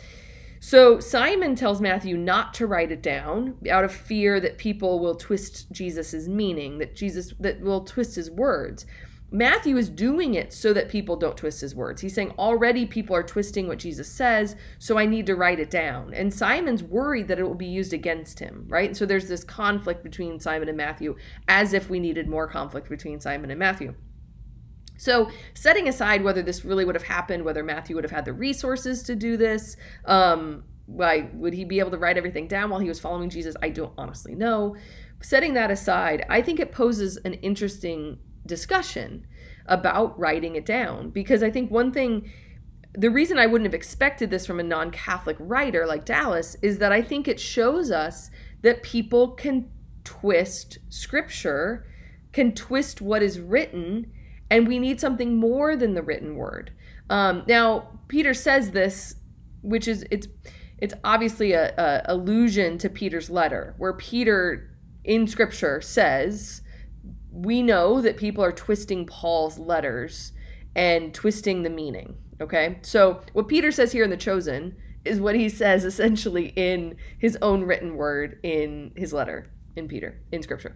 [0.60, 5.16] So Simon tells Matthew not to write it down out of fear that people will
[5.16, 8.86] twist Jesus's meaning, that Jesus that will twist his words.
[9.30, 12.02] Matthew is doing it so that people don't twist his words.
[12.02, 15.70] He's saying already people are twisting what Jesus says, so I need to write it
[15.70, 16.14] down.
[16.14, 18.96] And Simon's worried that it will be used against him, right?
[18.96, 21.18] So there's this conflict between Simon and Matthew,
[21.50, 23.96] as if we needed more conflict between Simon and Matthew.
[24.98, 28.34] So, setting aside whether this really would have happened, whether Matthew would have had the
[28.34, 32.80] resources to do this, um, why would he be able to write everything down while
[32.80, 33.56] he was following Jesus?
[33.62, 34.76] I don't honestly know.
[35.22, 39.28] Setting that aside, I think it poses an interesting discussion
[39.66, 42.32] about writing it down because I think one thing
[42.94, 46.80] the reason I wouldn't have expected this from a non Catholic writer like Dallas is
[46.80, 48.32] that I think it shows us
[48.64, 49.70] that people can
[50.04, 51.86] twist scripture,
[52.32, 54.12] can twist what is written
[54.50, 56.72] and we need something more than the written word.
[57.10, 59.16] Um, now, Peter says this,
[59.62, 60.28] which is it's
[60.78, 66.62] it's obviously a, a allusion to Peter's letter, where Peter in Scripture says,
[67.32, 70.34] "We know that people are twisting Paul's letters
[70.76, 75.36] and twisting the meaning." Okay, so what Peter says here in the Chosen is what
[75.36, 80.76] he says essentially in his own written word in his letter in Peter in Scripture.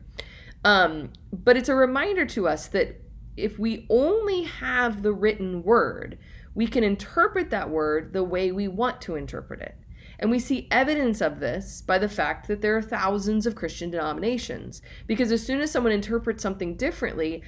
[0.64, 3.02] Um, but it's a reminder to us that
[3.38, 6.18] if we only have the written word,
[6.54, 9.76] we can interpret that word the way we want to interpret it.
[10.20, 13.90] And we see evidence of this by the fact that there are thousands of Christian
[13.90, 14.82] denominations.
[15.08, 17.42] Because as soon as someone interprets something differently,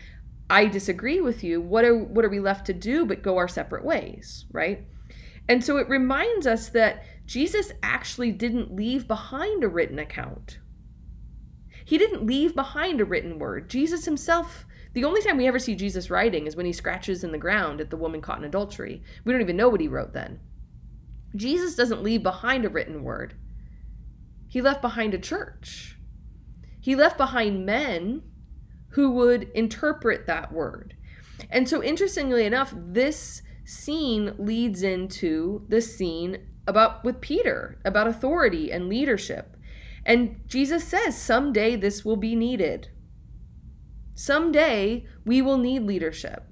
[0.50, 1.62] I disagree with you.
[1.62, 4.86] What are what are we left to do but go our separate ways, right?
[5.48, 10.60] And so it reminds us that Jesus actually didn't leave behind a written account.
[11.86, 13.70] He didn't leave behind a written word.
[13.70, 17.32] Jesus himself the only time we ever see Jesus writing is when he scratches in
[17.32, 19.02] the ground at the woman caught in adultery.
[19.26, 20.40] We don't even know what he wrote then.
[21.36, 23.36] Jesus doesn't leave behind a written word,
[24.48, 25.98] he left behind a church.
[26.80, 28.24] He left behind men
[28.90, 30.96] who would interpret that word.
[31.50, 38.72] And so, interestingly enough, this scene leads into the scene about with Peter about authority
[38.72, 39.58] and leadership.
[40.06, 42.90] And Jesus says, someday this will be needed.
[44.16, 46.46] Someday we will need leadership.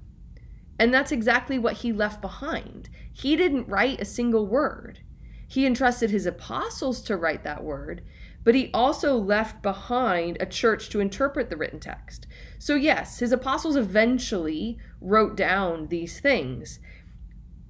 [0.78, 2.88] And that's exactly what he left behind.
[3.12, 5.00] He didn't write a single word.
[5.46, 8.02] He entrusted his apostles to write that word,
[8.42, 12.26] but he also left behind a church to interpret the written text.
[12.58, 16.80] So, yes, his apostles eventually wrote down these things,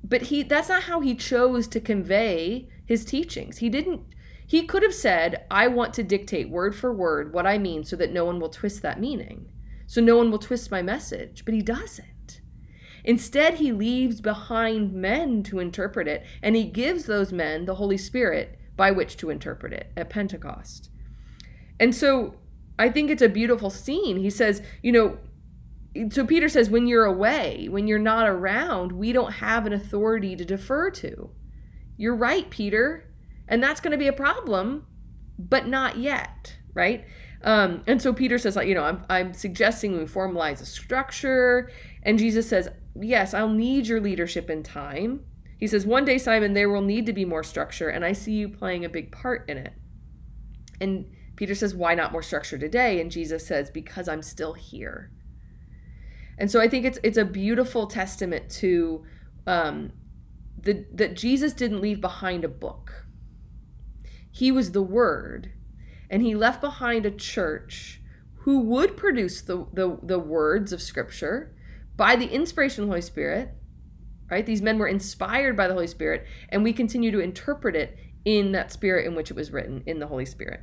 [0.04, 3.58] but he that's not how he chose to convey his teachings.
[3.58, 4.02] He didn't
[4.46, 7.96] he could have said, "I want to dictate word for word what I mean so
[7.96, 9.48] that no one will twist that meaning."
[9.92, 11.44] So no one will twist my message.
[11.44, 12.40] But he doesn't.
[13.04, 17.98] Instead, he leaves behind men to interpret it, and he gives those men the Holy
[17.98, 20.88] Spirit by which to interpret it at Pentecost.
[21.78, 22.36] And so
[22.78, 24.16] I think it's a beautiful scene.
[24.16, 25.18] He says, you know,
[26.10, 30.36] so Peter says, when you're away, when you're not around, we don't have an authority
[30.36, 31.28] to defer to.
[31.98, 33.12] You're right, Peter.
[33.46, 34.86] And that's going to be a problem,
[35.38, 37.04] but not yet, right?
[37.44, 41.70] Um, and so Peter says, like, you know, I'm, I'm suggesting we formalize a structure.
[42.02, 42.68] And Jesus says,
[43.00, 45.24] yes, I'll need your leadership in time.
[45.58, 48.32] He says, one day, Simon, there will need to be more structure, and I see
[48.32, 49.72] you playing a big part in it.
[50.80, 53.00] And Peter says, why not more structure today?
[53.00, 55.12] And Jesus says, because I'm still here.
[56.36, 59.04] And so I think it's it's a beautiful testament to
[59.46, 59.92] um,
[60.60, 63.06] the, that Jesus didn't leave behind a book.
[64.32, 65.52] He was the Word,
[66.12, 68.02] and he left behind a church
[68.40, 71.56] who would produce the, the, the words of Scripture
[71.96, 73.54] by the inspiration of the Holy Spirit.
[74.30, 74.44] Right?
[74.44, 78.52] These men were inspired by the Holy Spirit, and we continue to interpret it in
[78.52, 80.60] that spirit in which it was written in the Holy Spirit.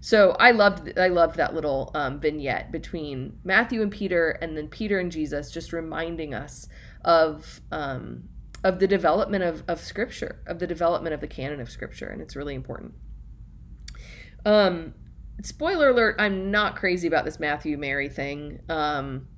[0.00, 4.68] So I loved I loved that little um, vignette between Matthew and Peter, and then
[4.68, 6.68] Peter and Jesus, just reminding us
[7.04, 8.24] of um,
[8.62, 12.20] of the development of, of Scripture, of the development of the canon of Scripture, and
[12.20, 12.94] it's really important.
[14.48, 14.94] Um,
[15.42, 18.60] spoiler alert: I'm not crazy about this Matthew Mary thing.
[18.70, 19.28] Um,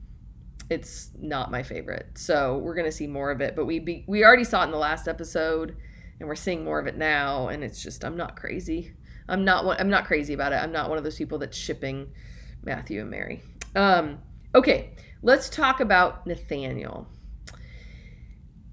[0.70, 3.56] it's not my favorite, so we're gonna see more of it.
[3.56, 5.76] But we be, we already saw it in the last episode,
[6.20, 8.92] and we're seeing more of it now, and it's just I'm not crazy.
[9.28, 10.56] I'm not one, I'm not crazy about it.
[10.62, 12.12] I'm not one of those people that's shipping
[12.62, 13.42] Matthew and Mary.
[13.74, 14.20] Um,
[14.54, 14.90] okay,
[15.22, 17.08] let's talk about Nathaniel.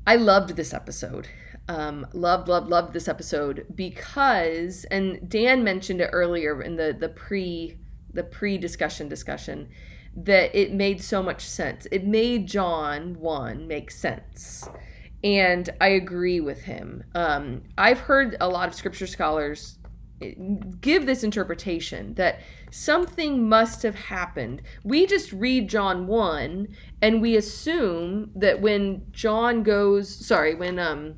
[0.06, 1.28] I loved this episode.
[1.70, 7.10] Um, loved, loved, loved this episode because, and Dan mentioned it earlier in the the
[7.10, 7.78] pre
[8.14, 9.70] the pre discussion discussion
[10.16, 11.86] that it made so much sense.
[11.92, 14.68] It made John one make sense,
[15.24, 17.04] and I agree with him.
[17.14, 19.78] Um, I've heard a lot of scripture scholars
[20.82, 22.40] give this interpretation that
[22.72, 24.62] something must have happened.
[24.84, 26.68] We just read John 1
[27.02, 31.16] and we assume that when John goes, sorry, when um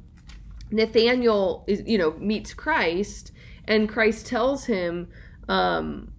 [0.71, 3.31] Nathaniel is you know meets Christ
[3.65, 5.09] and Christ tells him
[5.47, 6.13] um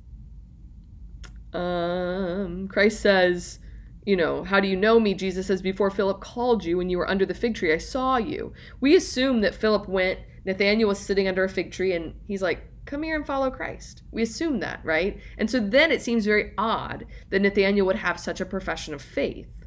[1.53, 3.59] um Christ says
[4.07, 5.13] you know, how do you know me?
[5.15, 8.17] Jesus says, Before Philip called you when you were under the fig tree, I saw
[8.17, 8.53] you.
[8.81, 12.71] We assume that Philip went, Nathaniel was sitting under a fig tree, and he's like,
[12.87, 14.03] come here and follow Christ.
[14.11, 15.21] We assume that, right?
[15.39, 19.03] And so then it seems very odd that Nathaniel would have such a profession of
[19.03, 19.60] faith.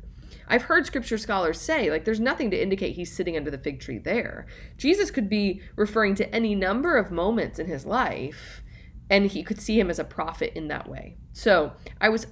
[0.47, 3.79] I've heard scripture scholars say, like, there's nothing to indicate he's sitting under the fig
[3.79, 4.45] tree there.
[4.77, 8.62] Jesus could be referring to any number of moments in his life,
[9.10, 11.17] and he could see him as a prophet in that way.
[11.34, 12.27] So I was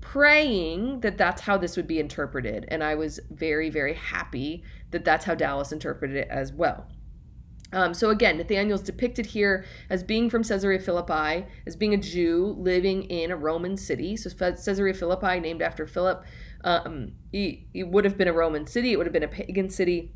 [0.00, 5.04] praying that that's how this would be interpreted, and I was very, very happy that
[5.04, 6.86] that's how Dallas interpreted it as well.
[7.72, 12.54] Um, so again, Nathaniel's depicted here as being from Caesarea Philippi, as being a Jew
[12.56, 14.16] living in a Roman city.
[14.16, 16.24] So Caesarea Philippi, named after Philip,
[16.64, 18.92] um, it, it would have been a Roman city.
[18.92, 20.12] It would have been a pagan city.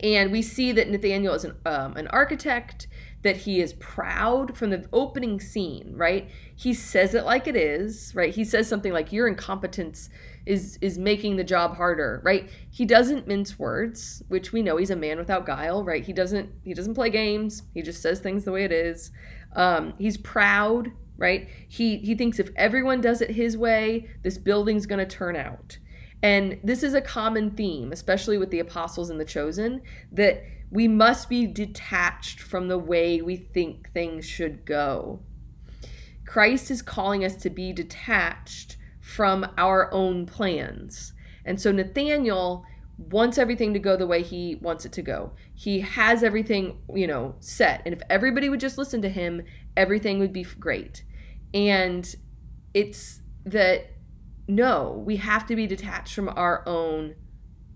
[0.00, 2.88] And we see that Nathaniel is an, um, an architect,
[3.22, 6.30] that he is proud from the opening scene, right?
[6.54, 8.34] He says it like it is, right?
[8.34, 10.10] He says something like, Your incompetence
[10.46, 12.48] is is making the job harder, right?
[12.70, 16.04] He doesn't mince words, which we know he's a man without guile, right?
[16.04, 17.64] He doesn't he doesn't play games.
[17.74, 19.10] He just says things the way it is.
[19.54, 21.48] Um, he's proud, right?
[21.68, 25.78] He he thinks if everyone does it his way, this building's going to turn out.
[26.22, 30.88] And this is a common theme, especially with the apostles and the chosen, that we
[30.88, 35.20] must be detached from the way we think things should go.
[36.26, 41.12] Christ is calling us to be detached from our own plans.
[41.44, 42.64] And so Nathaniel
[42.98, 45.32] wants everything to go the way he wants it to go.
[45.54, 47.82] He has everything, you know, set.
[47.84, 49.42] And if everybody would just listen to him,
[49.76, 51.04] everything would be great.
[51.52, 52.14] And
[52.74, 53.90] it's that
[54.48, 57.14] no, we have to be detached from our own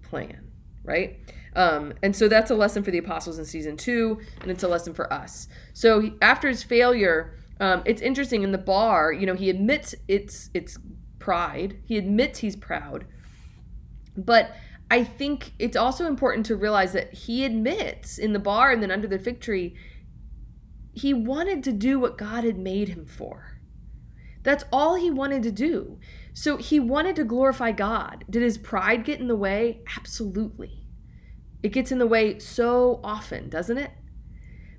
[0.02, 0.50] plan,
[0.84, 1.18] right?
[1.56, 4.68] Um, and so that's a lesson for the apostles in season two, and it's a
[4.68, 5.48] lesson for us.
[5.72, 9.12] So he, after his failure, um, it's interesting in the bar.
[9.12, 10.78] You know, he admits it's it's
[11.18, 11.78] pride.
[11.84, 13.06] He admits he's proud.
[14.16, 14.54] But
[14.90, 18.90] I think it's also important to realize that he admits in the bar and then
[18.90, 19.76] under the fig tree,
[20.92, 23.60] he wanted to do what God had made him for.
[24.42, 25.98] That's all he wanted to do.
[26.32, 28.24] So he wanted to glorify God.
[28.30, 29.82] Did his pride get in the way?
[29.96, 30.86] Absolutely.
[31.62, 33.90] It gets in the way so often, doesn't it?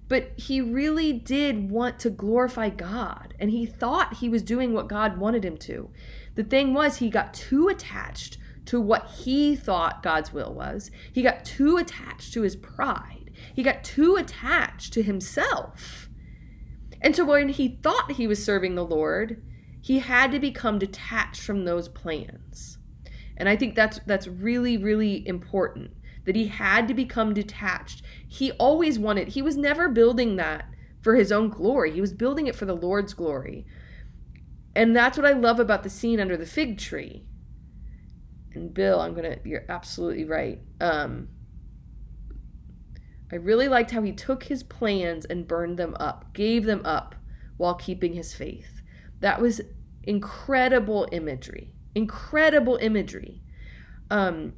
[0.08, 4.89] But he really did want to glorify God, and he thought he was doing what
[4.89, 5.89] God wanted him to.
[6.36, 10.91] The thing was, he got too attached to what he thought God's will was.
[11.14, 13.11] He got too attached to his pride.
[13.54, 16.10] He got too attached to himself.
[17.02, 19.43] And so when he thought he was serving the Lord,
[19.82, 22.78] he had to become detached from those plans.
[23.38, 25.91] And I think that's that's really really important
[26.26, 28.04] that he had to become detached.
[28.28, 29.30] He always wanted.
[29.30, 30.66] He was never building that
[31.02, 31.91] for his own glory.
[31.91, 33.66] He was building it for the Lord's glory.
[34.76, 37.26] And that's what I love about the scene under the fig tree.
[38.54, 40.60] And Bill, I'm going to you're absolutely right.
[40.80, 41.30] Um
[43.32, 47.15] I really liked how he took his plans and burned them up, gave them up
[47.57, 48.82] while keeping his faith.
[49.21, 49.61] That was
[50.03, 51.73] incredible imagery.
[51.95, 53.41] Incredible imagery.
[54.09, 54.53] Um,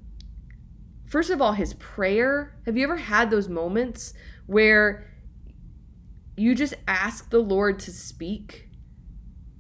[1.06, 2.56] first of all, his prayer.
[2.66, 4.14] Have you ever had those moments
[4.48, 5.08] where
[6.36, 8.70] you just ask the Lord to speak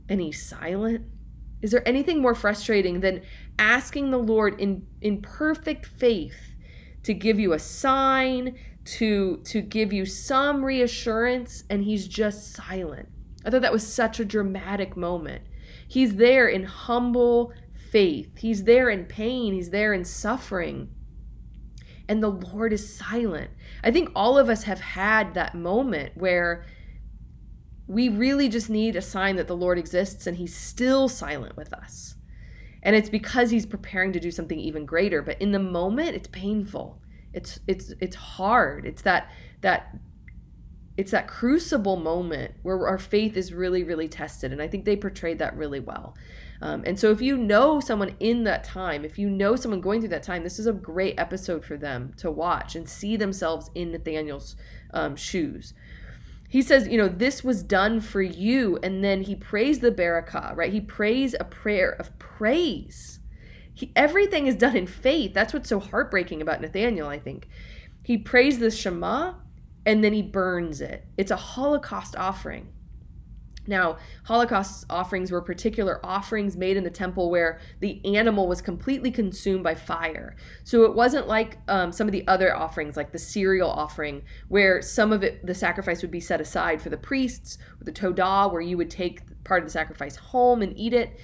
[0.09, 1.05] and he's silent?
[1.61, 3.22] Is there anything more frustrating than
[3.59, 6.55] asking the Lord in, in perfect faith
[7.03, 13.10] to give you a sign, to to give you some reassurance and he's just silent.
[13.46, 15.44] I thought that was such a dramatic moment.
[15.88, 17.54] He's there in humble
[17.92, 18.38] faith.
[18.38, 20.90] He's there in pain, he's there in suffering.
[22.10, 23.52] And the Lord is silent.
[23.84, 26.66] I think all of us have had that moment where
[27.88, 31.72] we really just need a sign that the Lord exists and he's still silent with
[31.74, 32.16] us.
[32.82, 36.28] And it's because he's preparing to do something even greater, but in the moment it's
[36.28, 37.00] painful
[37.34, 38.86] it's it's it's hard.
[38.86, 39.32] It's that
[39.62, 39.98] that
[40.96, 44.96] it's that crucible moment where our faith is really really tested and i think they
[44.96, 46.16] portrayed that really well.
[46.62, 50.00] Um, and so if you know someone in that time if you know someone going
[50.00, 53.70] through that time this is a great episode for them to watch and see themselves
[53.76, 54.56] in nathaniel's
[54.94, 55.74] um, shoes.
[56.48, 60.56] He says you know this was done for you and then he prays the barakah
[60.56, 60.72] right?
[60.72, 63.20] He prays a prayer of praise
[63.74, 65.34] he, everything is done in faith.
[65.34, 67.47] That's what's so heartbreaking about Nathaniel, I think.
[68.03, 69.34] He prays the Shema
[69.86, 71.05] and then he burns it.
[71.17, 72.69] It's a Holocaust offering.
[73.65, 79.09] Now, Holocaust offerings were particular offerings made in the temple where the animal was completely
[79.09, 80.36] consumed by fire.
[80.65, 84.82] So it wasn't like um, some of the other offerings, like the cereal offering, where
[84.82, 88.51] some of it, the sacrifice would be set aside for the priests, or the Todah,
[88.51, 91.17] where you would take part of the sacrifice home and eat it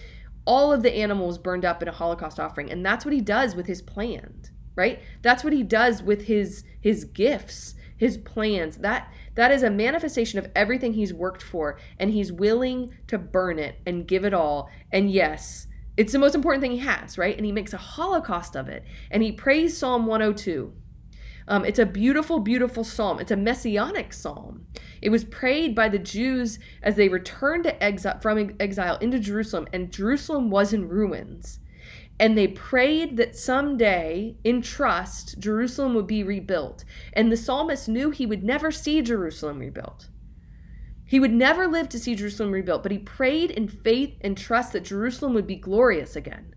[0.50, 3.56] all of the animals burned up in a holocaust offering and that's what he does
[3.56, 5.02] with his plans right?
[5.22, 8.78] That's what he does with his his gifts his plans.
[8.78, 13.60] That that is a manifestation of everything he's worked for and he's willing to burn
[13.60, 14.70] it and give it all.
[14.92, 17.36] And yes it's the most important thing he has right?
[17.36, 18.86] And he makes a holocaust of it.
[19.12, 20.74] And he prays psalm 102
[21.50, 23.20] um, it's a beautiful, beautiful psalm.
[23.20, 24.68] It's a messianic psalm.
[25.02, 29.68] It was prayed by the Jews as they returned to exile, from exile into Jerusalem,
[29.74, 31.60] and Jerusalem was in ruins.
[32.20, 36.86] And they prayed that someday, in trust, Jerusalem would be rebuilt.
[37.14, 40.10] And the psalmist knew he would never see Jerusalem rebuilt.
[41.04, 44.74] He would never live to see Jerusalem rebuilt, but he prayed in faith and trust
[44.74, 46.54] that Jerusalem would be glorious again.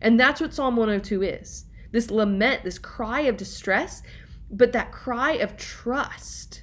[0.00, 4.02] And that's what Psalm 102 is this lament, this cry of distress
[4.50, 6.62] but that cry of trust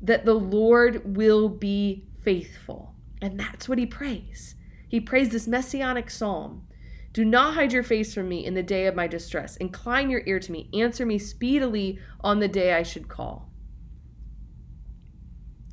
[0.00, 2.94] that the Lord will be faithful.
[3.20, 4.54] And that's what he prays.
[4.88, 6.66] He prays this messianic psalm
[7.12, 9.56] Do not hide your face from me in the day of my distress.
[9.56, 10.68] Incline your ear to me.
[10.74, 13.50] Answer me speedily on the day I should call.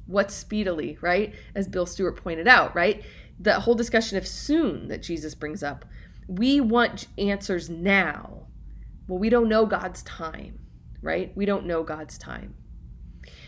[0.05, 1.33] What's speedily, right?
[1.55, 3.03] As Bill Stewart pointed out, right?
[3.39, 5.85] The whole discussion of soon that Jesus brings up.
[6.27, 8.47] We want answers now.
[9.07, 10.59] Well, we don't know God's time
[11.03, 11.31] right?
[11.35, 12.55] We don't know God's time.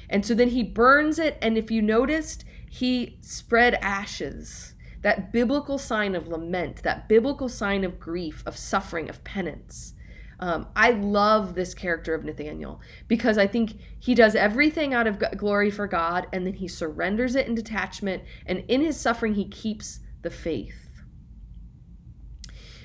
[0.09, 1.37] And so then he burns it.
[1.41, 4.73] And if you noticed, he spread ashes.
[5.01, 9.93] That biblical sign of lament, that biblical sign of grief, of suffering, of penance.
[10.39, 15.23] Um, I love this character of Nathaniel because I think he does everything out of
[15.37, 18.23] glory for God and then he surrenders it in detachment.
[18.45, 20.89] And in his suffering, he keeps the faith.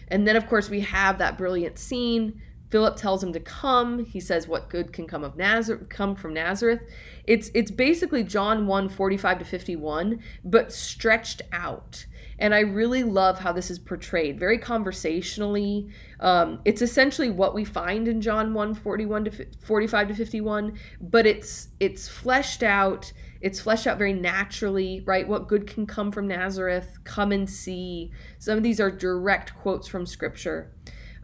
[0.08, 2.40] And then, of course, we have that brilliant scene
[2.70, 4.04] Philip tells him to come.
[4.04, 6.80] He says, What good can come of Nazareth come from Nazareth?
[7.24, 12.06] It's it's basically John 1, 45 to 51, but stretched out.
[12.38, 15.90] And I really love how this is portrayed very conversationally.
[16.20, 21.26] Um, it's essentially what we find in John 1, 41 to 45 to 51, but
[21.26, 23.12] it's it's fleshed out.
[23.40, 25.26] It's fleshed out very naturally, right?
[25.26, 26.98] What good can come from Nazareth?
[27.04, 28.12] Come and see.
[28.38, 30.72] Some of these are direct quotes from scripture.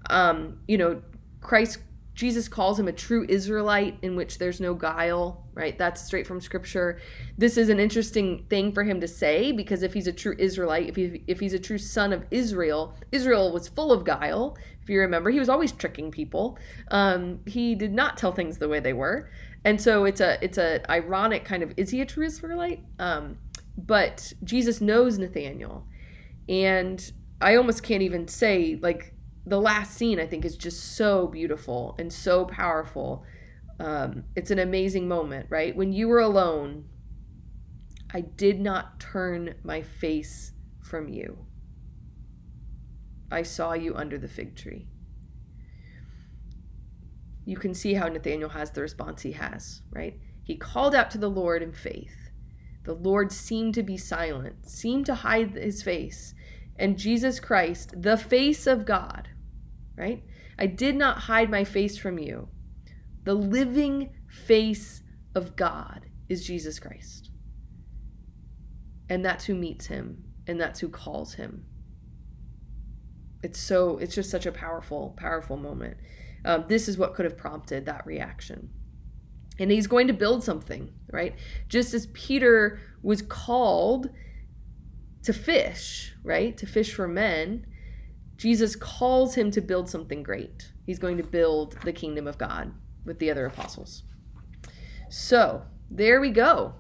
[0.09, 1.03] Um, you know,
[1.47, 1.79] Christ
[2.17, 5.77] Jesus calls him a true Israelite in which there's no guile, right?
[5.77, 6.99] That's straight from scripture.
[7.37, 10.89] This is an interesting thing for him to say because if he's a true Israelite,
[10.89, 14.57] if, he, if he's a true son of Israel, Israel was full of guile.
[14.83, 16.59] If you remember, he was always tricking people.
[16.91, 19.29] Um, he did not tell things the way they were.
[19.67, 22.83] And so it's a it's a ironic kind of is he a true Israelite?
[22.99, 23.37] Um,
[23.77, 25.87] but Jesus knows Nathaniel.
[26.49, 29.13] And I almost can't even say like
[29.47, 33.25] the last scene I think is just so beautiful and so powerful.
[33.79, 35.75] Um, it's an amazing moment, right?
[35.75, 36.87] When you were alone,
[38.13, 41.39] I did not turn my face from you.
[43.31, 44.87] I saw you under the fig tree.
[47.45, 50.19] You can see how Nathaniel has the response he has, right?
[50.43, 52.31] He called out to the Lord in faith.
[52.85, 56.35] The Lord seemed to be silent, seemed to hide his face.
[56.77, 59.29] And Jesus Christ, the face of God,
[59.97, 60.23] right?
[60.59, 62.49] I did not hide my face from you.
[63.25, 65.03] The living face
[65.35, 67.31] of God is Jesus Christ.
[69.09, 71.65] And that's who meets him, and that's who calls him.
[73.43, 75.99] It's so, it's just such a powerful, powerful moment.
[76.45, 78.71] Um, this is what could have prompted that reaction.
[79.59, 81.35] And he's going to build something, right?
[81.69, 84.11] Just as Peter was called
[85.23, 86.57] to fish, right?
[86.57, 87.67] To fish for men
[88.37, 90.73] Jesus calls him to build something great.
[90.85, 92.73] He's going to build the kingdom of God
[93.05, 94.03] with the other apostles.
[95.09, 96.75] So there we go.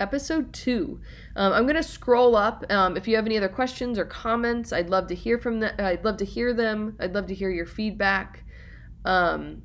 [0.00, 1.00] Episode two.
[1.36, 2.64] Um, I'm going to scroll up.
[2.70, 5.74] Um, if you have any other questions or comments, I'd love to hear from them.
[5.78, 6.96] I'd love to hear them.
[6.98, 8.44] I'd love to hear your feedback.
[9.04, 9.62] Um,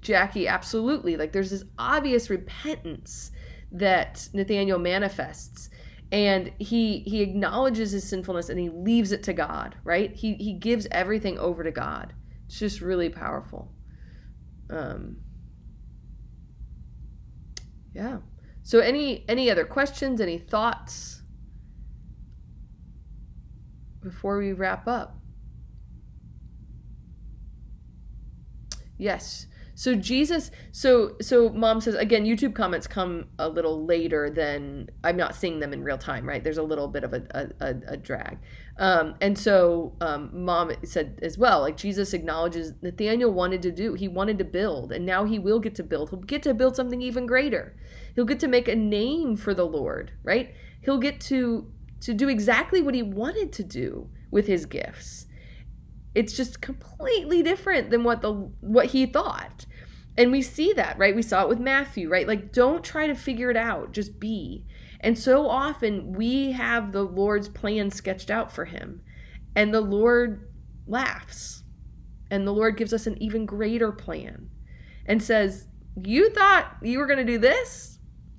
[0.00, 1.16] Jackie, absolutely.
[1.16, 3.32] Like there's this obvious repentance
[3.72, 5.68] that Nathaniel manifests
[6.12, 10.14] and he he acknowledges his sinfulness and he leaves it to God, right?
[10.14, 12.12] He he gives everything over to God.
[12.46, 13.72] It's just really powerful.
[14.70, 15.16] Um
[17.94, 18.18] Yeah.
[18.62, 21.22] So any any other questions, any thoughts
[24.02, 25.18] before we wrap up?
[28.98, 29.46] Yes.
[29.76, 32.24] So Jesus, so so mom says again.
[32.24, 36.42] YouTube comments come a little later than I'm not seeing them in real time, right?
[36.42, 38.38] There's a little bit of a a, a drag,
[38.78, 41.60] um, and so um, mom said as well.
[41.60, 45.58] Like Jesus acknowledges Nathaniel wanted to do, he wanted to build, and now he will
[45.58, 46.10] get to build.
[46.10, 47.76] He'll get to build something even greater.
[48.14, 50.54] He'll get to make a name for the Lord, right?
[50.82, 51.70] He'll get to
[52.02, 55.26] to do exactly what he wanted to do with his gifts
[56.14, 59.66] it's just completely different than what the what he thought.
[60.16, 61.14] And we see that right?
[61.14, 62.26] We saw it with matthew right?
[62.26, 63.92] Like don't try to figure it out.
[63.92, 64.64] Just be.
[65.00, 69.02] And so often we have the lord's plan sketched out for him
[69.54, 70.48] and the lord
[70.86, 71.62] laughs
[72.30, 74.48] and the lord gives us an even greater plan
[75.06, 75.68] and says
[76.02, 77.93] you thought you were going to do this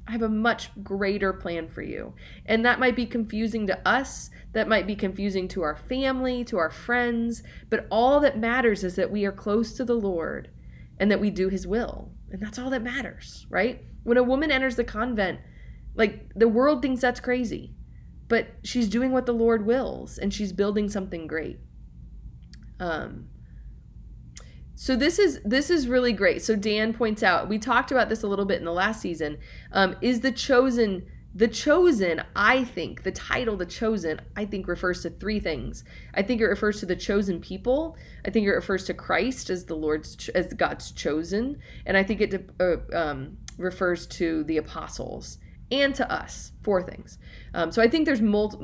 [0.08, 2.14] I have a much greater plan for you.
[2.46, 4.30] And that might be confusing to us.
[4.54, 7.42] That might be confusing to our family, to our friends.
[7.70, 10.50] But all that matters is that we are close to the Lord
[11.00, 12.12] and that we do his will.
[12.30, 13.84] And that's all that matters, right?
[14.04, 15.40] When a woman enters the convent,
[15.96, 17.74] like the world thinks that's crazy.
[18.28, 21.60] But she's doing what the Lord wills and she's building something great.
[22.80, 23.30] Um,
[24.76, 26.44] so this is this is really great.
[26.44, 29.38] So Dan points out we talked about this a little bit in the last season.
[29.72, 32.22] Um, is the chosen the chosen?
[32.36, 35.86] I think the title the chosen I think refers to three things.
[36.14, 37.96] I think it refers to the chosen people.
[38.26, 42.20] I think it refers to Christ as the Lord's as God's chosen, and I think
[42.22, 45.38] it uh, um, refers to the apostles
[45.72, 46.52] and to us.
[46.62, 47.18] Four things.
[47.54, 48.58] Um, so I think there's multi,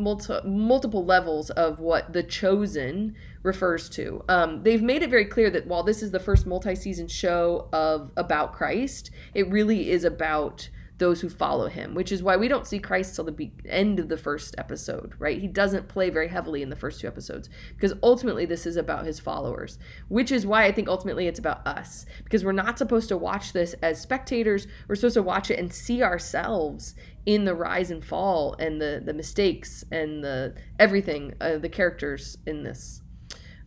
[0.43, 4.23] multiple levels of what the chosen refers to.
[4.29, 8.11] Um, they've made it very clear that while this is the first multi-season show of
[8.17, 10.69] about Christ, it really is about
[11.01, 13.99] those who follow him, which is why we don't see Christ till the be- end
[13.99, 15.41] of the first episode, right?
[15.41, 19.05] He doesn't play very heavily in the first two episodes because ultimately this is about
[19.05, 19.79] his followers,
[20.09, 23.51] which is why I think ultimately it's about us because we're not supposed to watch
[23.51, 24.67] this as spectators.
[24.87, 26.93] We're supposed to watch it and see ourselves
[27.25, 32.37] in the rise and fall and the the mistakes and the everything, uh, the characters
[32.45, 33.01] in this.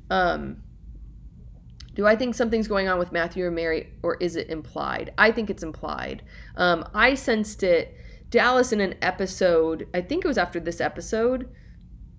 [0.08, 0.62] Um,
[1.94, 5.12] do I think something's going on with Matthew or Mary, or is it implied?
[5.16, 6.22] I think it's implied.
[6.56, 7.96] Um, I sensed it.
[8.30, 11.48] Dallas in an episode, I think it was after this episode,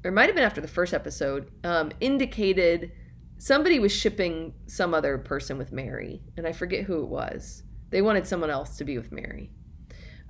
[0.04, 2.94] or it might have been after the first episode, um, indicated
[3.38, 7.64] somebody was shipping some other person with Mary, and I forget who it was.
[7.90, 9.52] They wanted someone else to be with Mary.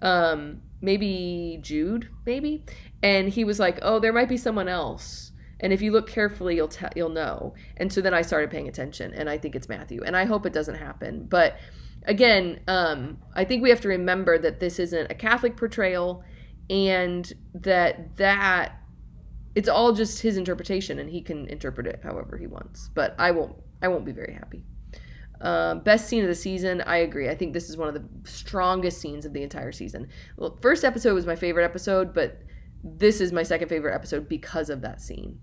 [0.01, 2.65] Um, maybe Jude, maybe,
[3.03, 6.55] and he was like, "Oh, there might be someone else." And if you look carefully,
[6.55, 7.53] you'll te- you'll know.
[7.77, 10.03] And so then I started paying attention, and I think it's Matthew.
[10.03, 11.25] And I hope it doesn't happen.
[11.25, 11.57] But
[12.03, 16.23] again, um, I think we have to remember that this isn't a Catholic portrayal,
[16.69, 18.81] and that that
[19.55, 22.89] it's all just his interpretation, and he can interpret it however he wants.
[22.93, 23.55] But I won't.
[23.81, 24.63] I won't be very happy.
[25.41, 27.29] Um, best scene of the season, I agree.
[27.29, 30.07] I think this is one of the strongest scenes of the entire season.
[30.37, 32.41] Well, first episode was my favorite episode, but
[32.85, 35.39] this is my second favorite episode because of that scene.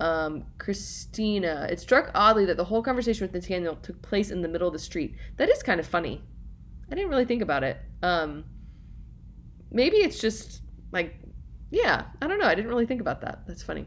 [0.00, 4.48] Um, Christina, it struck oddly that the whole conversation with Nathaniel took place in the
[4.48, 5.14] middle of the street.
[5.36, 6.22] That is kind of funny.
[6.90, 7.78] I didn't really think about it.
[8.02, 8.44] Um,
[9.70, 10.60] maybe it's just
[10.90, 11.14] like,
[11.70, 12.46] yeah, I don't know.
[12.46, 13.46] I didn't really think about that.
[13.46, 13.86] That's funny.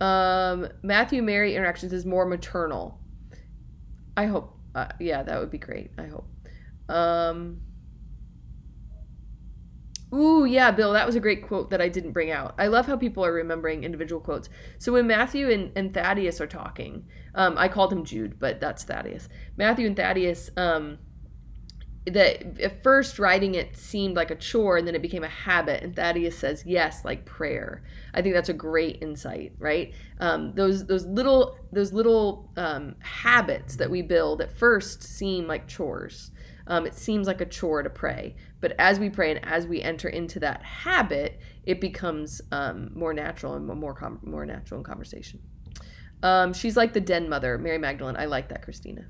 [0.00, 3.00] Um, Matthew Mary interactions is more maternal.
[4.16, 4.56] I hope.
[4.74, 5.90] Uh, yeah, that would be great.
[5.98, 6.28] I hope.
[6.88, 7.60] Um,
[10.14, 12.54] Ooh, yeah, Bill, that was a great quote that I didn't bring out.
[12.58, 14.48] I love how people are remembering individual quotes.
[14.78, 18.84] So when Matthew and, and Thaddeus are talking, um, I called him Jude, but that's
[18.84, 19.28] Thaddeus.
[19.58, 20.98] Matthew and Thaddeus, um,
[22.06, 25.82] that at first writing it seemed like a chore and then it became a habit.
[25.82, 27.82] And Thaddeus says, yes, like prayer.
[28.14, 29.92] I think that's a great insight, right?
[30.20, 35.68] Um, those those little those little um, habits that we build at first seem like
[35.68, 36.30] chores.
[36.66, 38.36] Um, it seems like a chore to pray.
[38.60, 43.12] But as we pray and as we enter into that habit, it becomes um, more
[43.12, 45.40] natural and more com- more natural in conversation.
[46.22, 48.16] Um, she's like the den mother, Mary Magdalene.
[48.16, 49.06] I like that, Christina.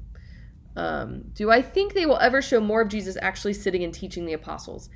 [0.76, 4.26] Um, do I think they will ever show more of Jesus actually sitting and teaching
[4.26, 4.90] the apostles?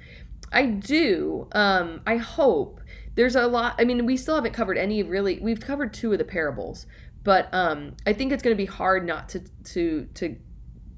[0.52, 1.48] I do.
[1.52, 2.80] Um, I hope.
[3.14, 3.74] There's a lot.
[3.78, 5.38] I mean, we still haven't covered any really.
[5.40, 6.86] We've covered two of the parables,
[7.24, 10.36] but um, I think it's going to be hard not to to to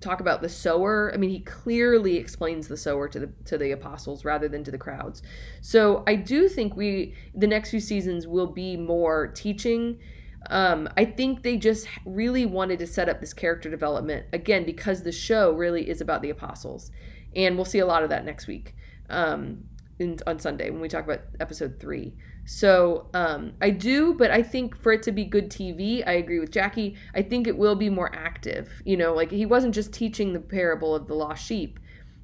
[0.05, 1.11] talk about the sower.
[1.13, 4.71] I mean, he clearly explains the sower to the to the apostles rather than to
[4.71, 5.23] the crowds.
[5.61, 9.99] So I do think we the next few seasons will be more teaching.
[10.51, 15.03] Um, I think they just really wanted to set up this character development again because
[15.03, 16.91] the show really is about the apostles,
[17.35, 18.75] and we'll see a lot of that next week
[19.09, 19.65] um,
[19.99, 22.13] in, on Sunday when we talk about episode three.
[22.47, 26.39] So um, I do, but I think for it to be good TV, I agree
[26.39, 26.97] with Jackie.
[27.15, 28.69] I think it will be more active.
[28.85, 31.79] You know, like he wasn't just teaching the parable of the lost sheep,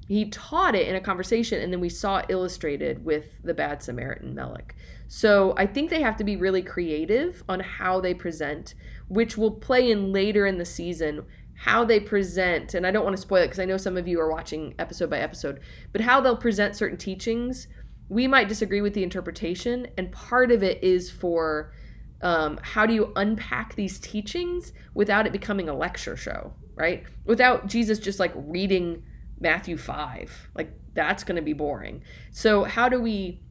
[0.07, 3.81] he taught it in a conversation, and then we saw it illustrated with the Bad
[3.81, 4.75] Samaritan Melech.
[5.07, 8.75] So I think they have to be really creative on how they present,
[9.07, 11.25] which will play in later in the season
[11.61, 14.07] how they present and i don't want to spoil it because i know some of
[14.07, 15.59] you are watching episode by episode
[15.91, 17.67] but how they'll present certain teachings
[18.11, 21.71] we might disagree with the interpretation, and part of it is for
[22.21, 27.05] um, how do you unpack these teachings without it becoming a lecture show, right?
[27.23, 29.03] Without Jesus just like reading
[29.39, 30.49] Matthew 5.
[30.53, 32.03] Like, that's going to be boring.
[32.31, 33.43] So, how do we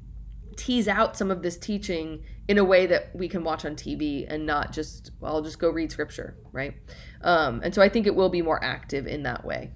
[0.56, 4.26] tease out some of this teaching in a way that we can watch on TV
[4.28, 6.74] and not just, well, I'll just go read scripture, right?
[7.22, 9.72] Um, and so I think it will be more active in that way.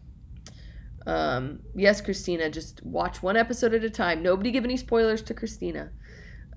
[1.06, 4.22] Um, yes, Christina, just watch one episode at a time.
[4.22, 5.90] Nobody give any spoilers to Christina.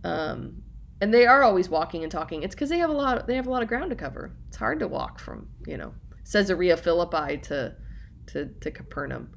[0.03, 0.63] Um,
[1.01, 2.43] and they are always walking and talking.
[2.43, 3.27] It's because they have a lot.
[3.27, 4.31] They have a lot of ground to cover.
[4.47, 5.93] It's hard to walk from you know
[6.31, 7.75] Caesarea Philippi to
[8.27, 9.29] to to Capernaum.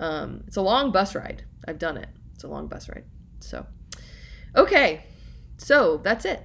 [0.00, 1.44] Um, it's a long bus ride.
[1.66, 2.08] I've done it.
[2.34, 3.04] It's a long bus ride.
[3.40, 3.66] So,
[4.56, 5.06] okay,
[5.58, 6.42] so that's it.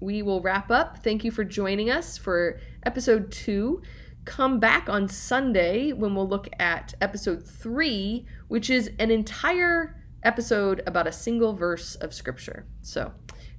[0.00, 1.02] We will wrap up.
[1.02, 3.82] Thank you for joining us for episode two
[4.24, 10.82] come back on Sunday when we'll look at episode three, which is an entire episode
[10.86, 12.66] about a single verse of scripture.
[12.80, 13.12] So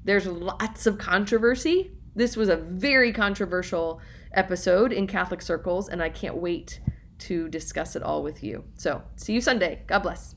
[0.03, 1.91] there's lots of controversy.
[2.16, 3.99] This was a very controversial
[4.34, 6.80] episode in Catholic circles, and I can't wait
[7.20, 8.64] to discuss it all with you.
[8.76, 9.84] So see you Sunday.
[9.88, 10.36] God bless.